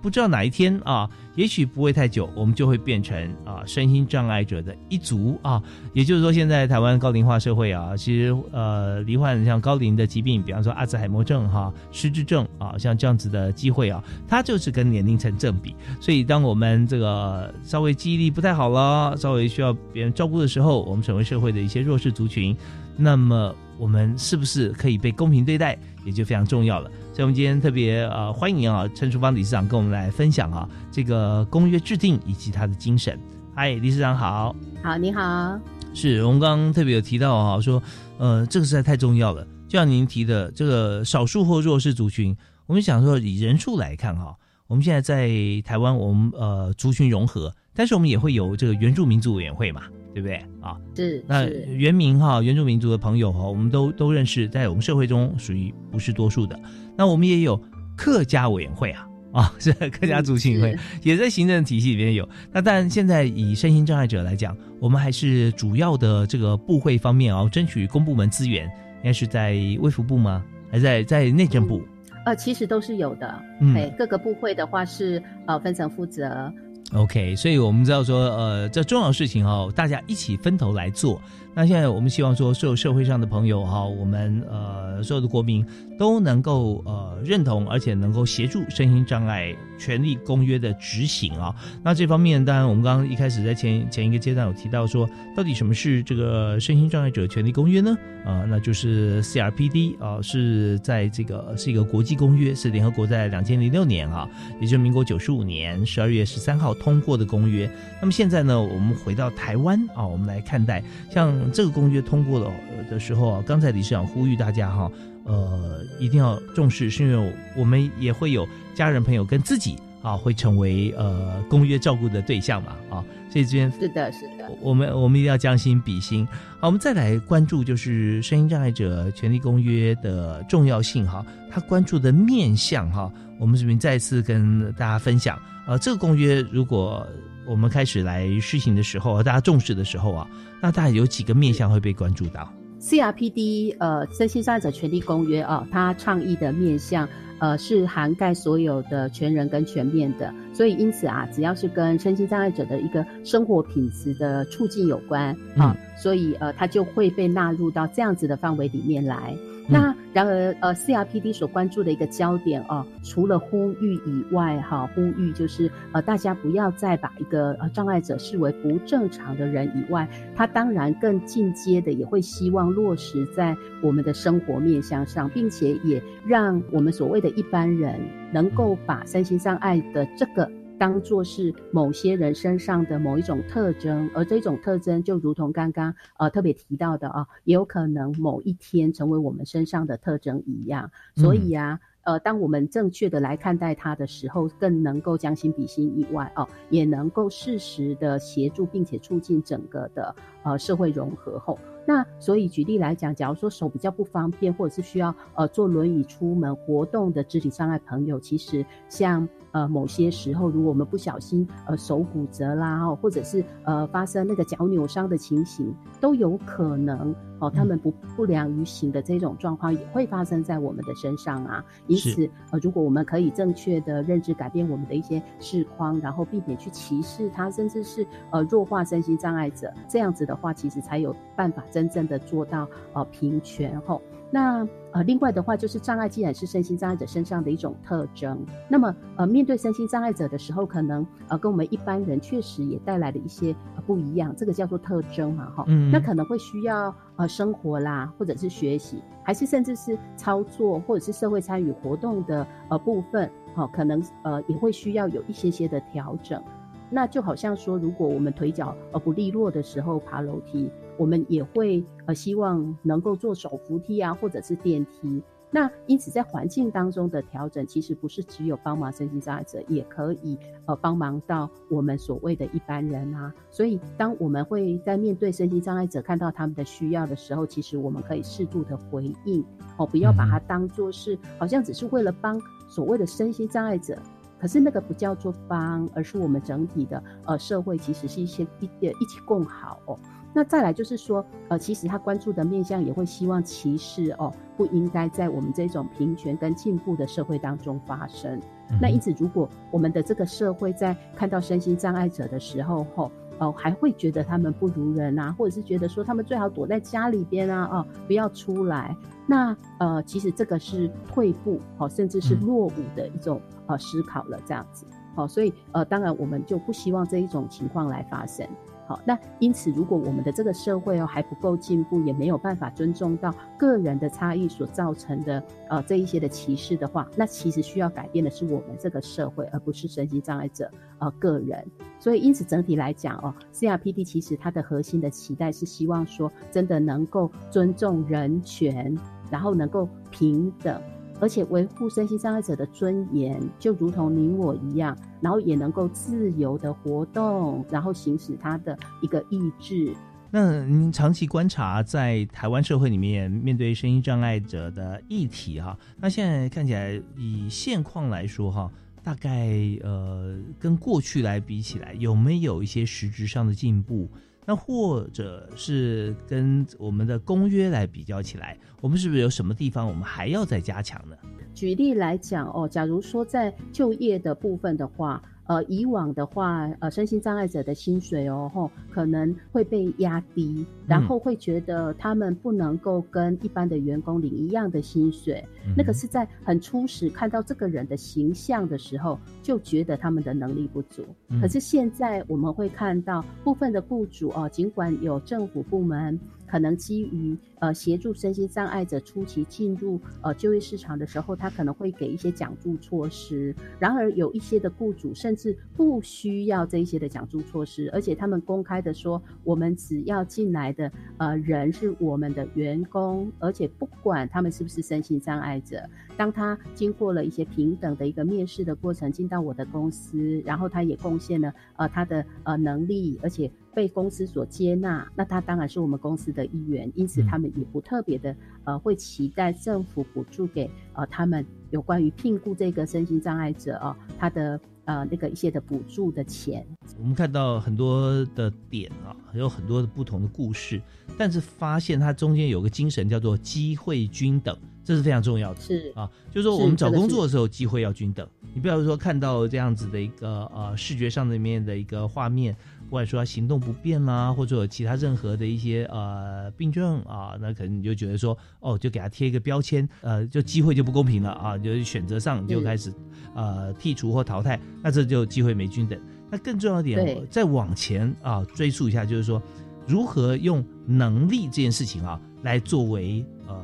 [0.00, 5.60] 不知道哪一天啊，也许不会太久，我们就会变成啊身心障碍者的一族啊。
[5.92, 15.74] 也就是说，现在台湾高龄化社会啊，其实呃罹患像高龄的疾病，比方说阿兹海默症哈、失智症啊，像这样子的机会啊，它就是跟年龄成正比。
[16.00, 22.56] 所以，当我们这个稍微记忆力不太好了，稍微需要别人照顾的时候，我们成为社会的一些弱势族群，
[22.96, 26.88] 那么我们是不是可以被公平对待，也就非常重要了。
[27.18, 33.18] 所以，我们今天特别呃欢迎啊陈淑芳理事长跟我们来分享啊这个公约制定以及他的精神。
[33.56, 34.54] 嗨，理事长好。
[34.84, 35.58] 好，你好。
[35.92, 37.82] 是我们刚刚特别有提到啊，说
[38.18, 39.44] 呃这个实在太重要了。
[39.66, 44.36] 就像您提的这个少数或弱势族群，我们想说以人数来看哈，
[44.68, 45.28] 我们现在在
[45.62, 49.82] 台湾我们呃族群融合，但是我们也会有这个原住民族委员会嘛。
[50.14, 50.76] 对不对啊？
[50.94, 56.58] 是那原民哈，原住民族的朋友哈，我们都都认识，在我们社会中属于不是多数的。
[56.96, 57.60] 那我们也有
[57.96, 62.28] 客家委员会啊，啊， 是客家族群会，也在行政体系里面有。
[62.52, 70.44] 那但现在以身心障碍者来讲，我们还是主要的这个部会方面啊，争取公部门资源，应该是在卫福部吗？
[70.70, 71.82] 还在在内政部？
[72.26, 73.26] 呃，其实都是有的。
[73.74, 76.52] 哎，各个部会的话是呃分层负责。
[76.94, 81.20] OK，所以我们知道说，呃，这重要的事情哦，大家一起分头来做。
[81.58, 85.66] 那现在我们希望说，所有社会上的朋友哈，我们呃所有的国民
[85.98, 91.52] 都能够呃认同，而且能够协助身心障碍权利公约的执行啊。
[91.82, 97.92] 那这方面，当然我们刚刚一开始在前前一个阶段有提到说，到底什么是这个身心障碍者权利公约呢？
[98.24, 104.28] 啊，那就是 CRPD 啊，是在这个是一个国际公约，是联合国在两千零六年啊，
[104.60, 107.68] 也就是民国九十五年十二月十三号通过的公约。
[108.00, 111.36] 那么现在呢，我们回到台湾啊，我们来看待像。
[111.52, 112.52] 这个公约通过了
[112.90, 114.90] 的时候啊，刚才理事长呼吁大家哈，
[115.24, 126.26] 呃，一定要重视，是因为我们也会有家人朋友跟自己啊会成为呃公约照顾的对象嘛啊，所以这边是的，是的，我们我们一定要将心比心。
[126.60, 135.38] 好，我们再来关注就是声音障碍者权利公约的重要性哈，他关注的面向哈，我们这边再次跟大家分享。
[135.66, 137.06] 呃，这个公约如果
[137.48, 140.28] 我们开始来施行的时候，大家重视的时候啊，
[140.60, 142.52] 那大概有几个面向会被关注到。
[142.80, 147.08] CRPD 呃，身心障碍者权利公约啊，它倡议的面向
[147.40, 159.34] 呃是涵盖所有的全人跟全面的，所以因此啊，只要是跟身心障碍者的一个生活品质的促进有关啊，所以呃，它就会被纳入到这样子的范围里面来。
[159.70, 178.00] 那然而，呃，CRPD 所关注的一个焦点哦，除了呼吁以外，哈，呼吁就是呃，大家不要再把一个呃障碍者视为不正常的人以外，他当然更进阶的也会希望落实在我们的生活面向上，并且也让我们所谓的一般人
[178.32, 180.50] 能够把身心障碍的这个。
[180.78, 190.90] 当做是某些人身上的某一种特征，而这种特征就如同刚刚呃特别提到的啊，也有可能某一天成为我们身上的特征一样。
[191.16, 200.14] 所以啊，呃，当我们正确的来看待它的时候，更能够将心比心以外哦，也能够适时的协助并且促进整个的
[200.44, 201.58] 呃社会融合后。
[201.88, 209.26] 那所以举例来讲，假如说手比较不方便，或者是需要呃坐轮椅出门活动的肢体障碍朋友，其实像。
[209.52, 221.64] 呃，某些时候，如果我们不小心，呃，手骨折啦，哦，或者是呃发生那个脚扭伤的情形，都有可能哦，他们不不良于行的这种状况也会发生在我们的身上啊。
[221.86, 234.00] 因此，呃，如果我们可以正确的认知，改变我们的一些视框，然后避免去歧视他，甚至是呃弱化身心障碍者，这样子的话，其实才有办法真正的做到呃平权吼。
[234.30, 238.38] 那呃，另外的话，就是障碍既然是身心障碍者身上的一种特征，
[238.68, 243.54] 那么呃，面对身心障碍者的时候，可能呃，跟我们一般人确实也带来了一些
[243.86, 256.42] 不一样，这个叫做特征嘛，哈，嗯，那可能会需要呃生活啦，或者是学习，还是甚至是操作或者是社会参与活动的呃部分，好，可能呃也会需要有一些些的调整。
[256.90, 260.70] 那就好像说，如果我们腿脚呃不利落的时候爬楼梯。
[260.98, 265.22] 我们也会呃希望能够做手扶梯啊，或者是电梯。
[265.50, 273.32] 那因此在环境当中的调整，其实不是只有帮忙身心障碍者，也可以呃帮忙到我们所谓的一般人啊。
[273.50, 279.42] 所以当我们会在面对身心障碍者看到他们的需要的时候，其实我们可以适度的回应
[279.78, 283.98] 哦，不要把它当做是好像只是为了帮所谓的身心障碍者，
[284.38, 289.98] 可是那个不叫做帮，而是我们整体的呃社会其实是一些一呃一起共好哦。
[290.34, 298.38] 那再来就是说，呃，其实他关注的面向也会希望歧视哦，不应该在我们这种平权跟进步的社会当中发生。
[298.80, 303.10] 那因此，如果我们的这个社会在看到身心障碍者的时候，吼，哦，
[303.52, 308.96] 还会觉得他们不如人啊，或者是觉得说他们最好躲在家里边啊，哦，不要出来。
[309.26, 314.86] 那呃，其实这个是退步，哦，甚至是落伍的一种呃思考了，这样子。
[315.14, 318.46] 好，所以呃，当然我们就不希望这一种情况来发生。
[318.88, 330.70] 好，那因此，如果我们的这个社会哦还不够进步，也没有办法尊重到个人的差异所造成的呃这一些的歧视的话，那其实需要改变的是我们这个社会，而不是身心障碍者
[331.00, 331.62] 呃个人。
[332.00, 338.96] 所以，因此整体来讲哦，CRPD 其实它的核心的期待是希望说，真的能够尊重人权，
[339.30, 340.80] 然后能够平等。
[341.20, 349.94] 而且维护身心障碍者的尊严，就如同你我一样，然后也能够自由的活动，然后行使他的一个意志。
[350.30, 358.70] 那您长期观察在台湾社会里面，面对身心障碍者的议题哈，那现在看起来以现况来说哈，
[359.02, 359.48] 大概
[359.82, 364.06] 呃跟过去来比起来，有没有一些实质上的进步？
[364.48, 371.14] 那或者是跟我们的公约来比较起来，我们是不是有什么地方我们还要再加强呢？
[371.52, 375.22] 举例来讲哦，假如说在就业的部分的话。
[375.48, 385.42] 呃，以往的话，呃，身心障碍者的薪水哦，吼，可能会被压低，然后会觉得他们不能够跟一般的员工领一样的薪水。
[385.74, 391.02] 那个是在很初始看到这个人的形象的时候，就觉得他们的能力不足。
[391.40, 396.20] 可是现在我们会看到部分的雇主哦，尽管有政府部门。
[396.48, 403.54] 可能基于呃协助身心障碍者初期进入呃就业市场的时候，他可能会给一些奖助措施。
[403.78, 415.82] 然而有一些的雇主甚至不需要这一些的奖助措施，而且他们公开的说，我们只要进来的呃人是我们的员工，而且不管他们是不是身心障碍者。
[416.18, 426.90] 当他经过了一些平等的一个面试的过程，进到我的公司，然后他也贡献了呃他的呃能力，而且被公司所接纳，那他当然是我们公司的一员。
[426.96, 434.60] 因此，他们也不特别的呃会期待政府补助给呃他们有关于聘雇这个身心障碍者哦他的。
[434.88, 436.66] 呃，那个一些的补助的钱，
[436.98, 440.80] 我们看到很多的点啊，有很多的不同的故事，
[441.18, 445.60] 但是发现它中间有个精神叫做机会均等，这是非常重要的。
[445.60, 448.26] 是啊，就是说我们找工作的时候，机会要均等。
[448.54, 452.56] 你不要说看到这样子的一个呃视觉上的面的一个画面。
[452.90, 462.92] 或者说行动不便啦，或者有其他任何的一些呃病症啊，那可能你就觉得说，哦，就给他贴一个标签，呃，就机会就不公平了啊，就是选择上就开始
[463.34, 465.98] 呃剔除或淘汰，那这就机会没均等。
[466.30, 469.42] 那更重要一点，再往前啊追溯一下，就是说
[469.86, 473.54] 如何用能力这件事情啊来作为呃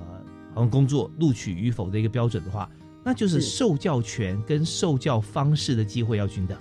[0.54, 2.70] 好像工作录取与否的一个标准的话，
[3.04, 6.56] 那就是受教权跟受教方式的机会要均等。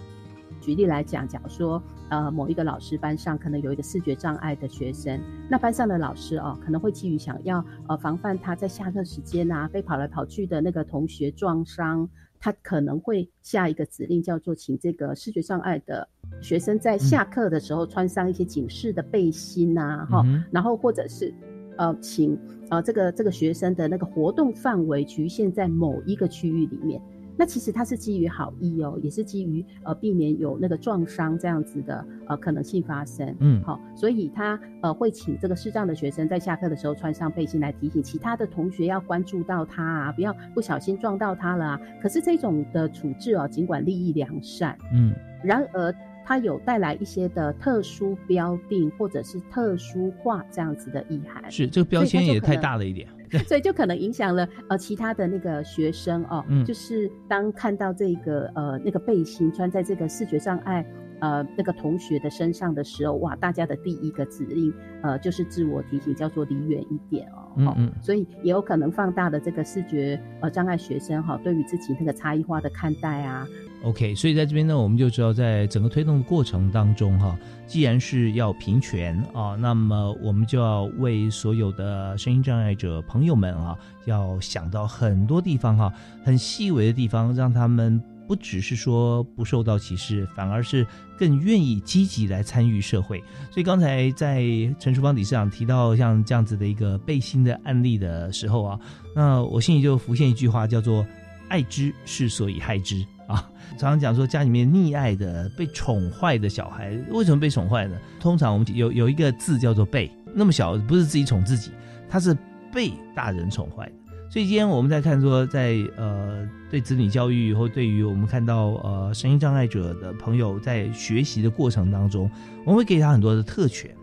[0.60, 1.82] 举例来讲，假如说，
[2.14, 12.08] 呃，某一个老师班上可能有一个视觉障碍的学生，那班上的老师哦，可能会基于想要呃防范他在下课时间啊被跑来跑去的那个同学撞伤，
[12.40, 16.08] 他可能会下一个指令叫做，请这个视觉障碍的
[16.40, 21.34] 学生在下课的时候穿上一些警示的背心呐，哈，然后或者是
[21.78, 22.38] 呃，请
[22.70, 27.02] 呃这个这个学生的那个活动范围局限在某一个区域里面。
[27.38, 33.36] 那其实它是基于好意哦，也是基于呃避免有那个撞伤这样子的呃可能性发生。
[33.40, 41.82] 嗯，好，所以他呃会请这个视障的学生在下课的时候穿上背心来提醒其他的同学要关注到他啊，不要不小心撞到他了啊。
[42.02, 45.14] 可是这种的处置哦，尽管利益良善，嗯，
[45.44, 45.94] 然而
[46.26, 51.52] 它有带来一些的特殊标定或者是特殊化这样子的意涵。
[51.52, 53.08] 是这个标签也太大了一点。
[53.48, 60.86] 所以就可能影响了呃其他的那个学生哦，就是当看到这个呃那个背心穿在这个视觉障碍
[61.20, 67.43] 呃那个同学的身上的时候，哇，大家的第一个指令呃就是自我提醒，叫做离远一点哦。
[67.56, 67.92] 嗯嗯。
[68.02, 73.48] 所以也有可能放大的这个视觉呃障碍学生哈对于自己那个差异化的看待啊。
[73.84, 77.38] OK，所以在这边呢，我们就知道，在整个推动的过程当中，哈，
[77.68, 85.94] 既然是要平权啊，那么我们就要为所有的声音障碍者朋友们啊，要想到很多地方哈，
[86.24, 90.88] 很细微的地方，让他们不只是说不受到歧视，反而是
[91.24, 93.24] 更愿意积极来参与社会。
[93.50, 94.44] 所以刚才在
[94.78, 98.80] 陈淑芳理事长提到像这样子的一个背心的案例的时候啊，
[99.16, 101.08] 那我心里就浮现一句话，叫做
[101.48, 103.06] “爱之是所以害之”。
[103.26, 107.98] 啊，常常讲说家里面溺爱的、被宠坏的小孩，为什么被宠坏呢？
[108.20, 111.72] 通常我们有有一个字叫做“被”，那么小不是自己宠自己，
[112.10, 112.38] 他是
[112.74, 113.94] 被大人宠坏的。
[114.34, 122.28] 所以今天我们在看说，在呃对子女教育，或对于我们看到呃声音障碍者的朋友在学习的过程当中，
[122.66, 123.96] 我们会给他很多的特权，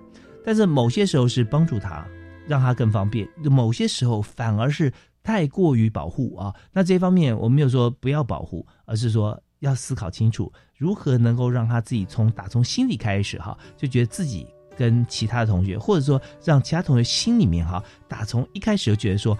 [0.44, 2.06] 但是某些时候是帮助他，
[2.46, 4.92] 让他更方便；某些时候反而是。
[5.22, 14.46] 太过于保护啊，那这方面我没有说不要保护，而是说要思考清楚，如何能够让他自己从打从心里开始哈，就觉得自己
[14.78, 19.36] 跟其他的同学，或者说让其他同学心里面哈，打从一开始就觉得说，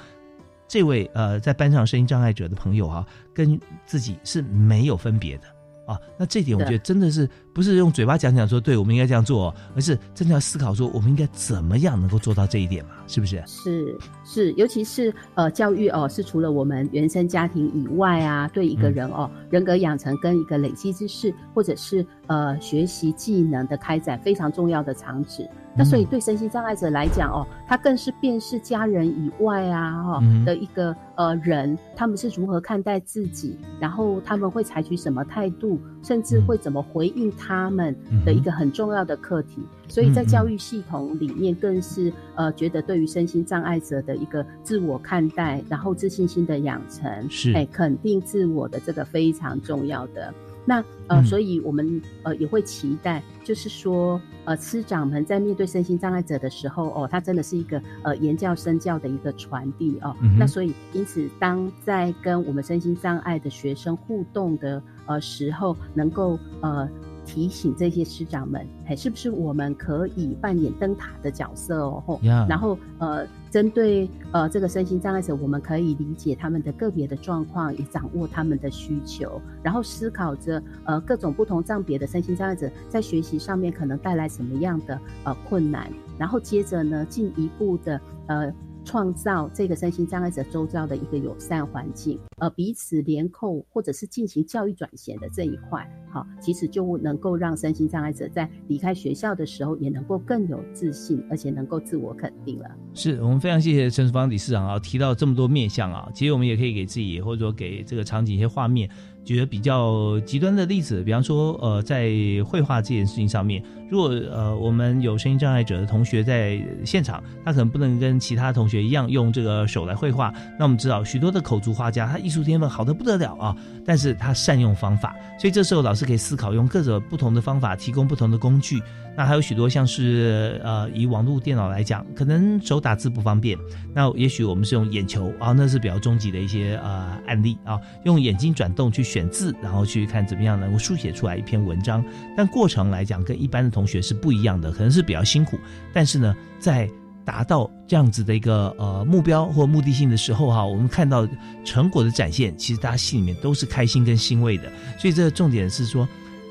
[0.70, 3.04] 这位呃在班上声音障碍者的朋友啊，
[3.34, 5.48] 跟自己是没有分别的。
[5.84, 12.90] 啊，那这点我觉得真的是不是用嘴巴讲讲说，对我们应该这样做，而是真的要思考说，我们应该怎么样能够做到这一点嘛？
[13.06, 13.42] 是不是？
[13.46, 25.48] 是是，尤其是呃，教育哦，是除了我们原生家庭以外啊，对一个人哦，人格养成跟一个累积知识，或者是呃学习技能的开展非常重要的场址。
[25.72, 39.62] 那所以对身心障碍者来讲哦，他更是辨识家人以外啊哈的一个呃人，他们是如何看待自己，然后他们会采取什么态度，甚至会怎么回应他们的一个很重要的课题。
[39.88, 50.32] 所以在教育系统里面，更是呃觉得对于身心障碍者的一个自我看待，然后自信心的养成，是哎肯定自我的这个非常重要的。
[50.64, 60.14] 那呃，所以我们呃也会期待，就是说呃，师长们在面对身心障碍者的时候，哦，他真的是一个呃言教身教的一个传递哦。
[60.38, 66.88] 那所以因此，当在跟我们身心障碍的学生互动的呃时候，能够呃。
[67.32, 72.18] 提醒这些师长们，哎，是不是我们可以扮演灯塔的角色哦？
[72.48, 88.52] 然后，呃，针对呃这个身心障碍者，我们可以理解他们的个别的状况，也掌握他们的需求，然后思考着呃各种不同障别的身心障碍者在学习上面可能带来什么样的呃困难，然后接着呢进一步的呃
[88.84, 92.18] 创造这个身心障碍者周遭的一个友善环境。
[92.38, 102.70] 呃彼此联扣，或者是进行教育转型的这一块，好，其实就能够让身心障碍者在离开学校的时候，也能够更有自信，而且能够自我肯定了。
[102.94, 108.88] 是我们非常谢谢陈淑芳理事长啊，提到这么多面向啊，其实我们也可以给自己或者说给这个场景一些画面。
[109.22, 112.10] 举个比较极端的例子，比方说，呃，在
[112.42, 120.32] 绘画这件事情上面，如果呃我们有声音障碍者的同学在现场，他可能不能跟其他同学一样用这个手来绘画。
[120.58, 128.80] 那我们知道，许多的口足画家，他艺术天分好的不得了啊，但是他善用方法，所以这时候老师可以思考用各种不同的方法，提供不同的工具。
[129.16, 133.58] 那还有许多像是呃，以网络电脑来讲，可能手打字不方便，
[133.92, 142.02] 那也许我们是用眼球啊，那是比较终极的一些呃案例啊，用眼睛转动去选字，然后去看怎么样能够书写出来一篇文章。
[142.36, 145.58] 但过程来讲，跟一般的同同学是不一样的，可能是比较辛苦。
[145.90, 146.86] 但是呢，在
[147.24, 151.26] 达到这样子的一个呃目标或目的性的时候哈，我们看到
[151.64, 154.64] 成果的展现，其实大家心里面都是开心跟欣慰的。
[154.98, 156.06] 所以这个重点是说，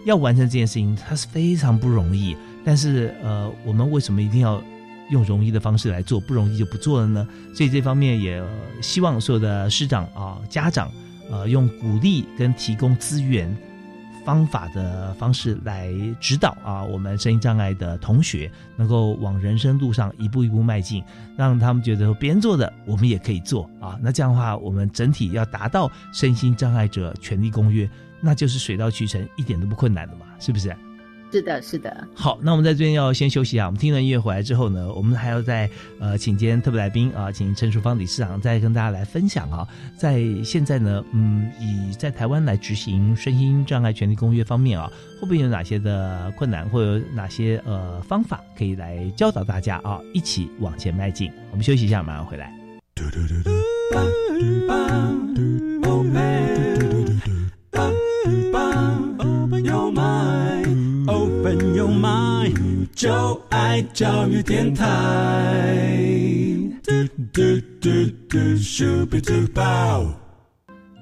[0.06, 2.36] 要完成这件事情，它是非常不容易。
[2.66, 4.60] 但是，呃，我们为什么一定要
[5.12, 7.28] 用容易的方式来做，不容易就不做了呢？
[7.54, 8.44] 所以这方面也
[8.82, 10.92] 希望所有的师长啊、家长，
[11.30, 13.56] 呃，用鼓励跟提供资源、
[14.30, 21.04] 方法的方式来指导啊，我们声音障碍的同学能够往人生路上一步一步迈进，
[21.36, 23.98] 让他们觉得别人做的，我们也可以做啊。
[24.00, 27.90] 那这样的话，我们整体要达到身心障碍者权利公约，
[28.22, 30.78] 那就是水到渠成，一点都不困难的嘛，是不是？
[31.32, 32.08] 是的，是的。
[32.16, 33.68] 好，那我们在这边要先休息啊。
[33.68, 35.70] 我们听了音乐回来之后呢，我们还要再
[36.00, 39.68] 呃请今天特别来宾啊，请陈淑芳理事长再跟大家来分享啊。
[39.98, 51.32] 在现在呢，嗯，以在台湾来执行身心障碍权利公约方面啊，会不会有哪些的困难，或有哪些呃方法可以来教导大家啊，一起往前迈进？
[51.52, 52.52] 我们休息一下，马上回来。
[53.92, 55.69] Open
[63.94, 64.86] 教育电台。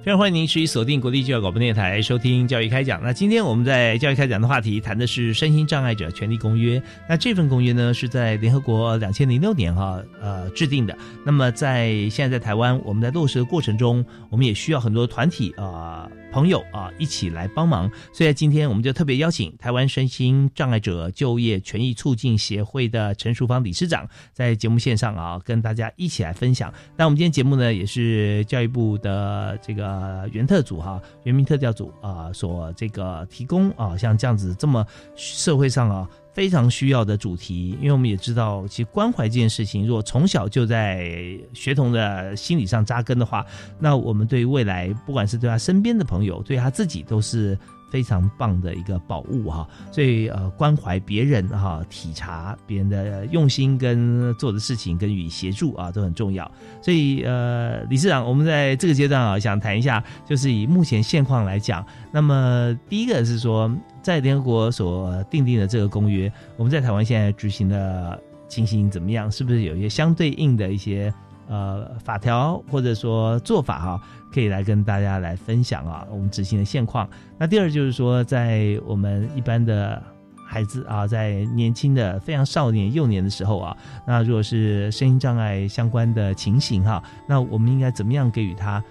[0.04, 3.04] 非常欢迎您持续锁定国立教育广播电台收听教育开讲。
[3.04, 6.82] 那今天我们在教育开讲的话题谈的是身心障碍者权利公约。
[7.10, 10.98] 那这份公约呢是在联合国两千零六年哈呃制定的。
[11.26, 16.10] 那么在现在在台湾，我们在落实的过程中，我们也需要很多团体啊。
[16.38, 17.90] 朋友啊，一起来帮忙。
[18.14, 26.72] 所以今天我们就特别邀请台湾身心障碍者就业权益促进协会的陈淑芳理事长在节目线上啊，跟大家一起来分享。
[26.96, 34.86] 那我们今天节目呢，也是教育部的这个原特组哈，原民特调组啊，所这个提供啊，像这样子这么
[35.16, 36.08] 社会上啊。
[36.38, 43.44] 非常需要的主题，因为我们也知道，其实关怀这件事情，如果从小就在学童的心理上扎根的话，
[43.80, 47.58] 那我们对未来，不管是对他身边的朋友，对他自己，都是。
[47.90, 56.50] 非常棒的一个宝物哈，所以呃关怀别人哈，体察别人的用心跟做的事情跟予协助啊都很重要。
[56.82, 63.72] 所以呃理事长，我们在这个阶段啊想谈一下，就是以目前现况来讲，那么第一个是说，
[64.02, 69.32] 在联合国所订定的这个公约，我们在台湾现在执行的情形怎么样？
[69.32, 71.14] 是不是有一些相对应的一些？
[71.48, 74.02] 呃，法条或者说做法哈，
[74.34, 77.10] 可以来跟大家来分享啊，我们执行的现况。
[77.38, 80.02] 那第二就是说，在我们一般的
[80.46, 88.84] 孩子啊，在年轻的非常少年幼年的时候啊，那如果是声音障碍相关的情形哈，那我们应该怎么样给予他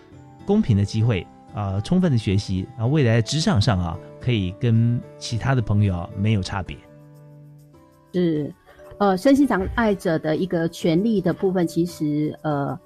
[0.46, 6.76] 公平的机会啊，充分的学习啊，未来职场上啊，可以跟其他的朋友啊没有差别。
[8.14, 8.52] 是。
[8.98, 12.78] 呃，身心障碍者的一个权利的部分，其实呃，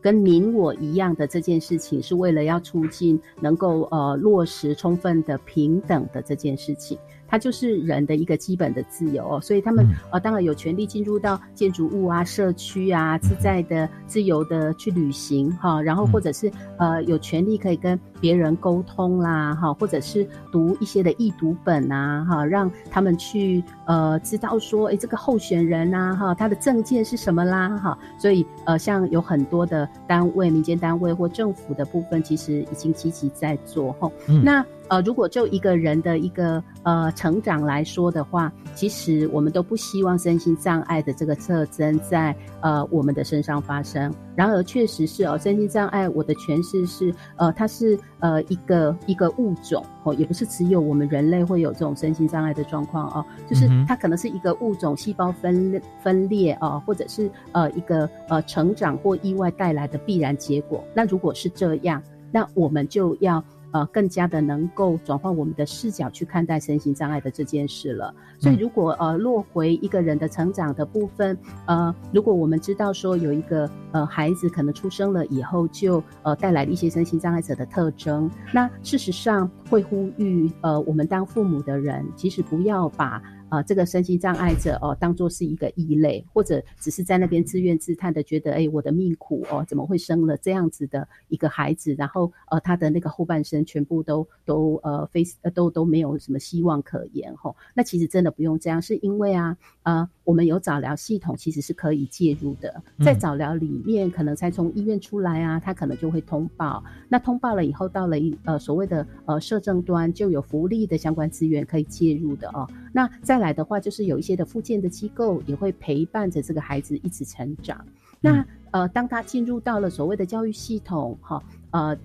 [0.00, 6.98] 跟您我一样的这件事情，是为了要促进能够呃落实充分的平等的这件事情。
[7.28, 34.10] 它就是人的一个基本的自由哦，所以他们呃当然有权利进入到建筑物啊、社区啊，自在的、自由的去旅行哈，然后或者是呃有权利可以跟别人沟通啦哈，或者是读一些的易读本啊哈，让他们去呃知道说哎这个候选人啊哈他的证件是什么啦哈，所以呃像有很多的单位、民间单位或政府的部分，其实已经积极在做哈，
[34.42, 34.64] 那。
[34.88, 44.12] 呃，如果就一个人的一个呃成长来说的话，其实我们都不希望身心障碍的这个特征在呃我们的身上发生。
[44.34, 60.84] 然而，确实是哦，身心障碍我的诠释是呃，它是呃一个一个物种哦，也不是只有我们人类会有这种身心障碍的状况哦，就是它可能是一个物种细胞分分裂哦，或者是呃一个呃成长或意外带来的必然结果。
[60.94, 62.02] 那如果是这样。
[62.30, 63.42] 那我们就要。
[63.72, 68.14] 呃，更加的能够转换我们的视角去看待身心障碍的这件事了。
[68.38, 83.22] 所以，如果呃落回一个人的成长的部分，呃，如果我们知道说有一个呃孩子可能出生了以后就呃带来了一些身心障碍者的特征，那事实上会呼吁呃我们当父母的人，其实不要把。
[83.48, 91.94] 啊，这个身心障碍者哦，当做是一个异类，或者只是在那边自怨自叹的，觉得哎，我的命苦哦，怎么会生了这样子的一个孩子？
[91.98, 97.56] 然后呃，他的那个后半生全部都都呃非呃都都没有什么希望可言吼。
[97.74, 102.82] 那其实真的不用这样，是因为啊啊，我们有早疗系统，其实是可以介入的。
[103.04, 106.82] 在早疗里面，可能才从医院出来啊，他可能就会通报。
[107.08, 112.68] 那通报了以后，到了一呃所谓的呃社政端，就有福利的相关资源可以介入的哦。
[112.92, 113.08] 那
[113.38, 117.86] 再来的话，就是有一些的附件的机构也会陪伴着这个孩子一起成长。
[118.20, 121.96] 那呃，当他进入到了所谓的教育系统，哈，呃，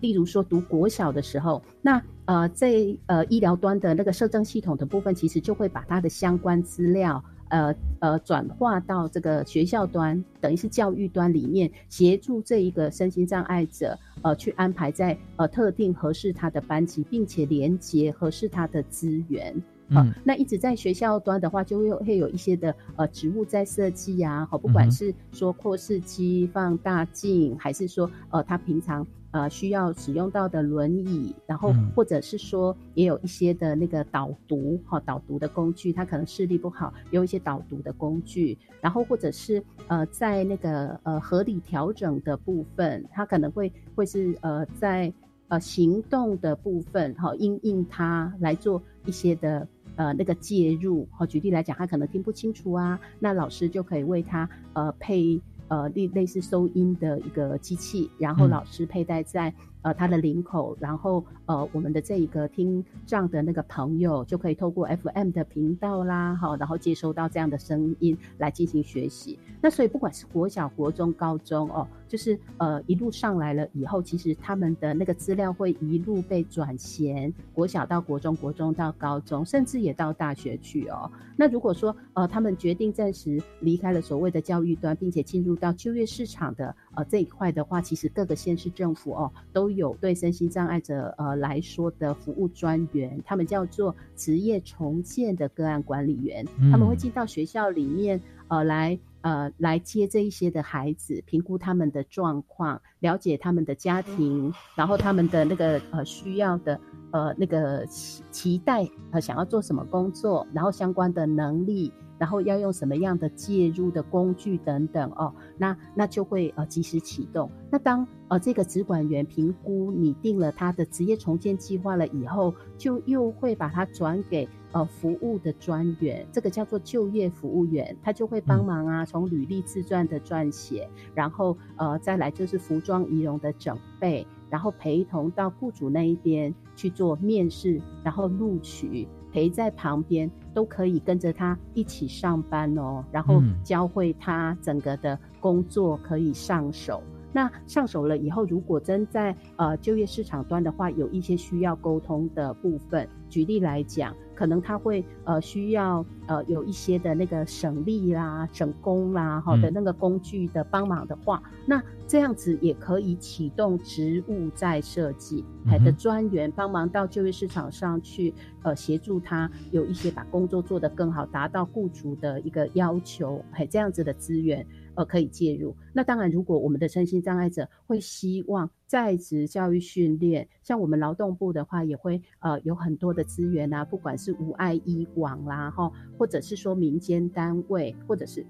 [0.00, 2.68] 例如说读国小的时候，那呃，在
[3.06, 13.96] 呃医疗端的那个社政系统的部分，其实就会把他的相关资料，呃呃，转化到这个学校端，等于是教育端里面，协助这一个身心障碍者。
[14.22, 19.54] 呃，去安排在呃特定合适他的班级，并且连接合适他的资源。
[19.88, 29.06] 嗯，那一直在学校端的话，就会会有一些的呃植物在设计呀，好，不管是说扩视机、放大镜，还是说呃他平常。
[29.34, 45.12] 呃，需要使用到的轮椅，然后或者是说，也有一些的那个导读哈，导读的工具，他可能视力不好，有一些导读的工具，然后或者是呃，在那个呃合理调整的部分，他可能会会是呃在
[45.48, 49.66] 呃行动的部分哈，应应他来做一些的
[49.96, 51.26] 呃那个介入哈。
[51.26, 55.40] 举例来讲，他可能听不清楚啊，那老师就可以为他呃配。
[55.68, 59.52] 呃，类类似收音的一个机器，然后老师佩戴在
[59.84, 69.38] 呃他的领口，然后呃我们的这一个听障的那个朋友就可以透过 FM 的频道啦，哈，然后接收到这样的声音来进行学习。
[69.60, 71.86] 那所以不管是国小、国中、高中哦。
[72.06, 81.10] 就是呃一路上来了以后，其实他们的那个资料会一路被转衔，国小到国中，国中到高中，甚至也到大学去哦。
[81.34, 98.98] 那如果说呃他们决定暂时离开了所谓的教育端，并且进入到就业市场的呃这一块的话，其实各个县市政府哦都有对身心障碍者呃来说的服务专员，他们叫做职业重建的个案管理员，他们会进到学校里面呃来。
[99.24, 106.78] 呃，来接这一些的孩子，评估他们的状况，了解他们的家庭，然后他们的那个呃需要的
[107.10, 117.50] 呃那个期期待呃想要做什么工作，然后相关的能力，然后要用什么样的介入的工具等等哦，那那就会呃及时启动。
[117.70, 124.48] 那当呃这个职管员评估拟定了他的职业重建计划了以后，就又会把它转给。
[124.74, 147.02] 呃，服务的专员，这个叫做就业服务员，他就会帮忙啊，从履历自传的撰写，然后呃，再来就是服装仪容的整备，然后陪同到雇主那一边去做面试，然后录取，陪在旁边都可以跟着他一起上班哦，然后教会他整个的工作可以上手。
[147.34, 153.08] 那上手了以后，如果真在呃就业市场端的话，有一些需要沟通的部分。
[153.28, 165.44] 举例来讲，可能他会呃需要呃有一些的那个省力啦、省工啦哈的那个工具的帮忙的话，那这样子也可以启动职务再设计
[165.84, 168.32] 的专员帮忙到就业市场上去
[168.62, 174.64] 呃协助他有一些把工作做得更好，达到雇主的一个要求，还这样子的资源。
[174.96, 175.74] 呃，可以介入。
[175.92, 188.46] 那当然，如果我们的身心障碍者会希望在职教育训练，像我们劳动部的话，也会呃有很多的资源啊，不管是无爱医网啦，哈，或者是说民间单位，或者是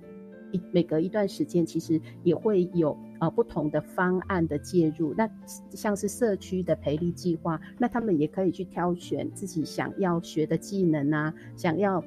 [0.52, 5.14] 一每隔一段时间，其实也会有呃不同的方案的介入。
[5.16, 5.28] 那
[5.70, 12.04] 像是社区的培力计划，那他们也可以去挑选自己想要学的技能啊，想要。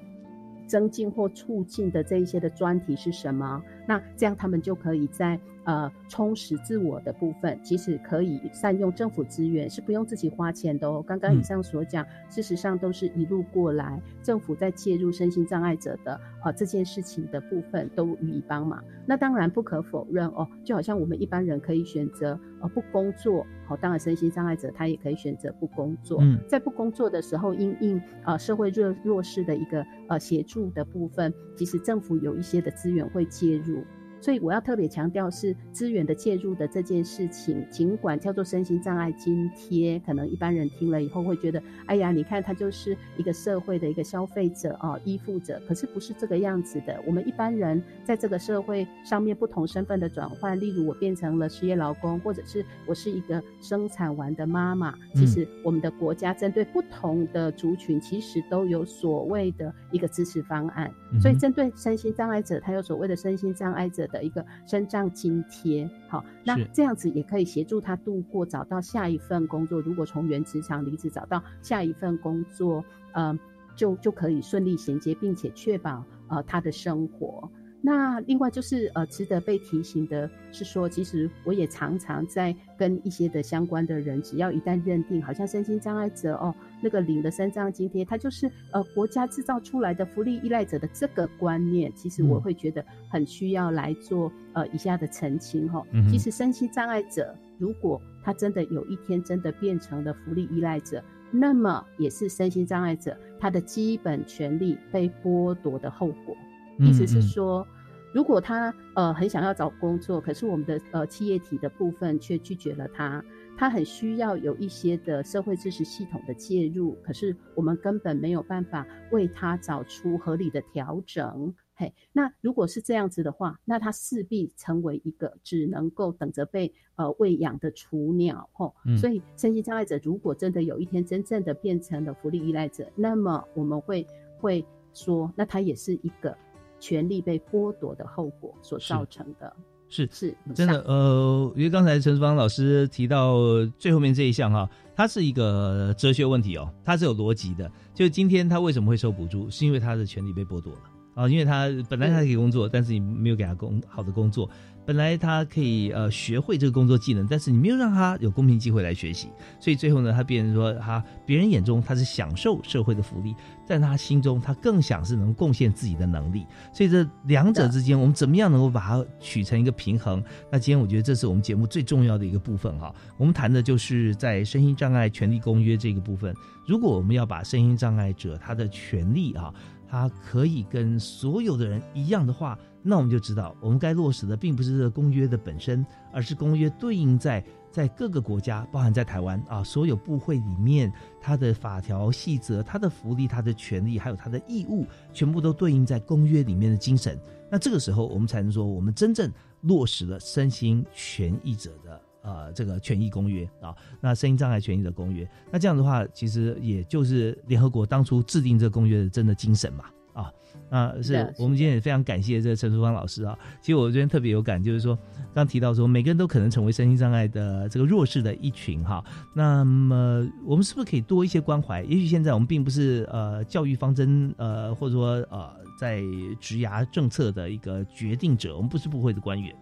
[0.68, 3.64] 增进或促进的这一些的专题是什么？
[3.88, 5.40] 那这样他们就可以在。
[5.68, 11.04] 呃，充实自我的部分，其实可以善用政府资源，是不用自己花钱的哦。
[11.06, 18.82] 刚刚以上所讲，事实上都是一路过来，政府在介入身心障碍者的呃这件事情的部分，都予以帮忙。
[19.06, 26.20] 那当然不可否认哦，就好像我们一般人可以选择呃不工作，好，当然身心障碍者他也可以选择不工作。
[26.22, 33.84] 嗯，在不工作的时候，因应呃社会弱弱势的一个呃协助的部分，其实政府有一些的资源会介入。
[34.20, 47.02] 所以我要特别强调是资源的介入的这件事情，尽管叫做身心障碍津贴，可能一般人听了以后会觉得，哎呀，你看他就是一个社会的一个消费者哦，依附者，可是不是这个样子的。
[47.06, 60.92] 我们一般人在这个社会上面不同身份的转换，例如我变成了失业劳工，或者是我是一个生产完的妈妈，其实我们的国家针对不同的族群，其实都有所谓的一个支持方案。
[61.20, 64.24] 所以针对身心障碍者，他有所谓的身心障碍者的。
[64.28, 69.80] 一个身障津贴，好，那这样子也可以协助他度过找到下一份工作。
[69.80, 72.84] 如果从原职场离职，找到下一份工作，
[73.14, 73.40] 呃，
[73.74, 77.50] 就就可以顺利衔接，并且确保呃他的生活。
[77.80, 95.86] 那另外就是呃，值得被提醒的是说，其实我也常常在跟一些的相关的人，只要一旦认定好像身心障碍者哦，那个领的三障津贴，它就是呃国家制造出来的福利依赖者的这个观念，其实我会觉得很需要来做呃以下的澄清哈。
[96.10, 101.02] 其实身心障碍者如果他真的有一天真的变成了福利依赖者，
[101.32, 106.36] 那么也是身心障碍者他的基本权利被剥夺的后果。
[106.80, 107.68] 意思是说，
[108.14, 113.24] 如果他呃很想要找工作，可是我们的呃企业体的部分却拒绝了他，
[113.58, 121.54] 他很需要有一些的社会支持系统的介入，可是我们根本没有办法为他找出合理的调整。
[121.76, 128.50] 嘿，那如果是这样子的话，那他势必成为一个只能够等着被呃喂养的雏鸟。
[128.54, 134.08] 吼，所以身心障碍者如果真的有一天真正的变成了福利依赖者，那么我们会
[134.40, 136.36] 会说，那他也是一个。
[136.80, 139.52] 权利被剥夺的后果所造成的，
[139.90, 140.82] 是是真的。
[140.82, 143.38] 呃，因为刚才陈淑芳老师提到
[143.78, 147.72] 最后面这一项哈，它是一个哲学问题哦，它是有逻辑的。
[147.94, 150.82] 就今天他为什么会受补助，是因为他的权利被剥夺了
[151.18, 154.48] 啊，因为他本来他可以工作，但是你没有给他工好的工作。
[154.86, 159.28] 本来他可以呃学会这个工作技能，但是你没有让他有公平机会来学习，
[159.60, 170.24] 所以最后呢，他变成说他别人眼中他是享受社会的福利，在他心中他更想是能贡献自己的能力，所以这两者之间我们怎么样能够把它取成一个平衡？
[170.50, 176.34] 那今天我觉得这是我们节目最重要的一个部分哈，我们谈的就是在身心障碍权利公约这个部分，
[176.66, 179.54] 如果我们要把身心障碍者他的权利啊，
[179.90, 182.58] 他可以跟所有的人一样的话。
[182.84, 197.20] 那我们就知道，我们该落实的并不是这个公约的本身，而是公约对应在在各个国家，包含在台湾啊，所有部会里面，它的法条细则、它的福利、它的权利，还有它的义务，全部都对应在公约里面的精神。
[197.52, 199.30] 那这个时候，我们才能说，我们真正
[199.62, 205.26] 落实了身心权益者的呃这个权益公约啊，那身心障碍权益的公约。
[205.50, 209.86] 那这样的话，其实也就是联合国当初制定这个公约的真的精神嘛。
[210.14, 210.34] 啊，
[210.72, 213.38] 那是我们今天也非常感谢这个陈淑芳老师啊。
[213.62, 214.98] 其实我这边特别有感，就是说
[215.32, 219.06] 刚提到说每个人都可能成为身心障碍的这个弱势的一群哈。
[219.36, 221.84] 那么我们是不是可以多一些关怀？
[221.84, 226.02] 也许现在我们并不是呃教育方针呃或者说呃在
[226.40, 229.56] 职涯政策的一个决定者，我们不是部会的官员，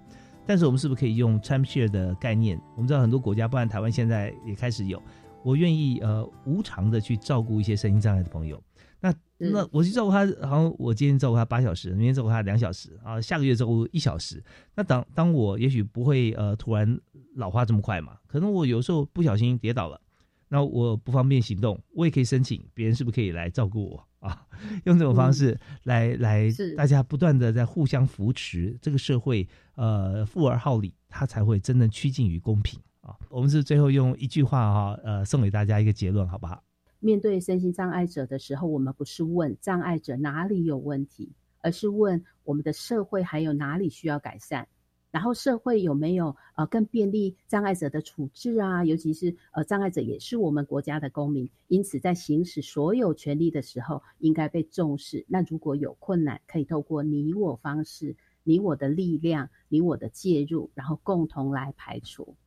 [0.45, 2.59] 但是我们是不是可以用 time share 的概念？
[2.75, 5.01] 我们知道很多国家，包含台湾现在也开始有，
[5.43, 8.61] 我愿意呃无偿的去照顾一些身心障碍的朋友。
[9.01, 14.43] 那那我去照顾他，好像我今天照顾他八小时，明天照顾他两小时啊，下个月照顾一小时。
[14.75, 16.99] 那当当我也许不会呃突然
[17.35, 19.99] 老化这么快嘛，可能我有时候不小心跌倒了，
[20.47, 24.47] 那我不方便行动，我也可以申请别人是不是可以来照顾我啊？
[24.85, 33.15] 用这种方式来来，大家不断的在互相扶持，这个社会呃富而好礼，它才会真正趋近于公平啊。
[33.29, 36.63] 我们是最后用一句话哈呃送给大家一个结论，好不好？
[36.99, 44.67] 面对身心障碍者的时候，我们不是问障碍者哪里有问题，而是问我们的社会还有哪里需要改善，
[45.11, 48.83] 然后社会有没有呃更便利障碍者的处置啊？
[48.83, 55.23] 尤其是呃障碍者也是我们国家的公民，因此在行使所有权利的时候应该被重视。
[55.27, 58.15] 那如果有困难，可以透过你我方式、
[58.45, 62.37] 你我的力量、你我的介入，然后共同来排除。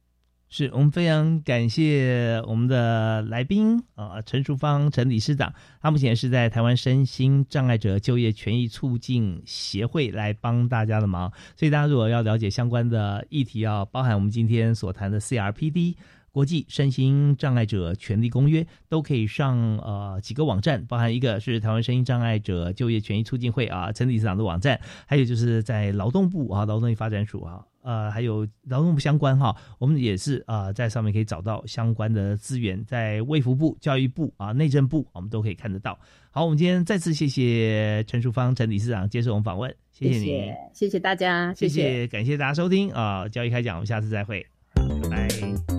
[0.50, 15.96] 是我们非常感谢我们的来宾啊，陈淑芳陈理事长，他目前是在台湾身心障碍者就业权益促进协会来帮大家的忙，所以大家如果要了解相关的议题要，包含我们今天所谈的 CRPD
[16.30, 27.64] 国际身心障碍者权利公约，都可以上呃几个网站，包含一个是台湾身心障碍者就业权益促进会啊陈理事长的网站，还有就是在劳动部啊劳动力发展署啊。
[27.80, 35.98] 呃，还有劳动部相关哈，我们也是啊，在上面可以找到相关的资源，在卫福部、教育部啊、内政部，我们都可以看得到。
[36.30, 39.74] 好，我们今天再次谢谢陈淑芳陈理事长接受我们访问。
[39.90, 43.26] 谢谢你，谢谢大家，谢谢，感谢大家收听啊！
[43.26, 45.77] 教育开讲，我们下次再会，拜拜。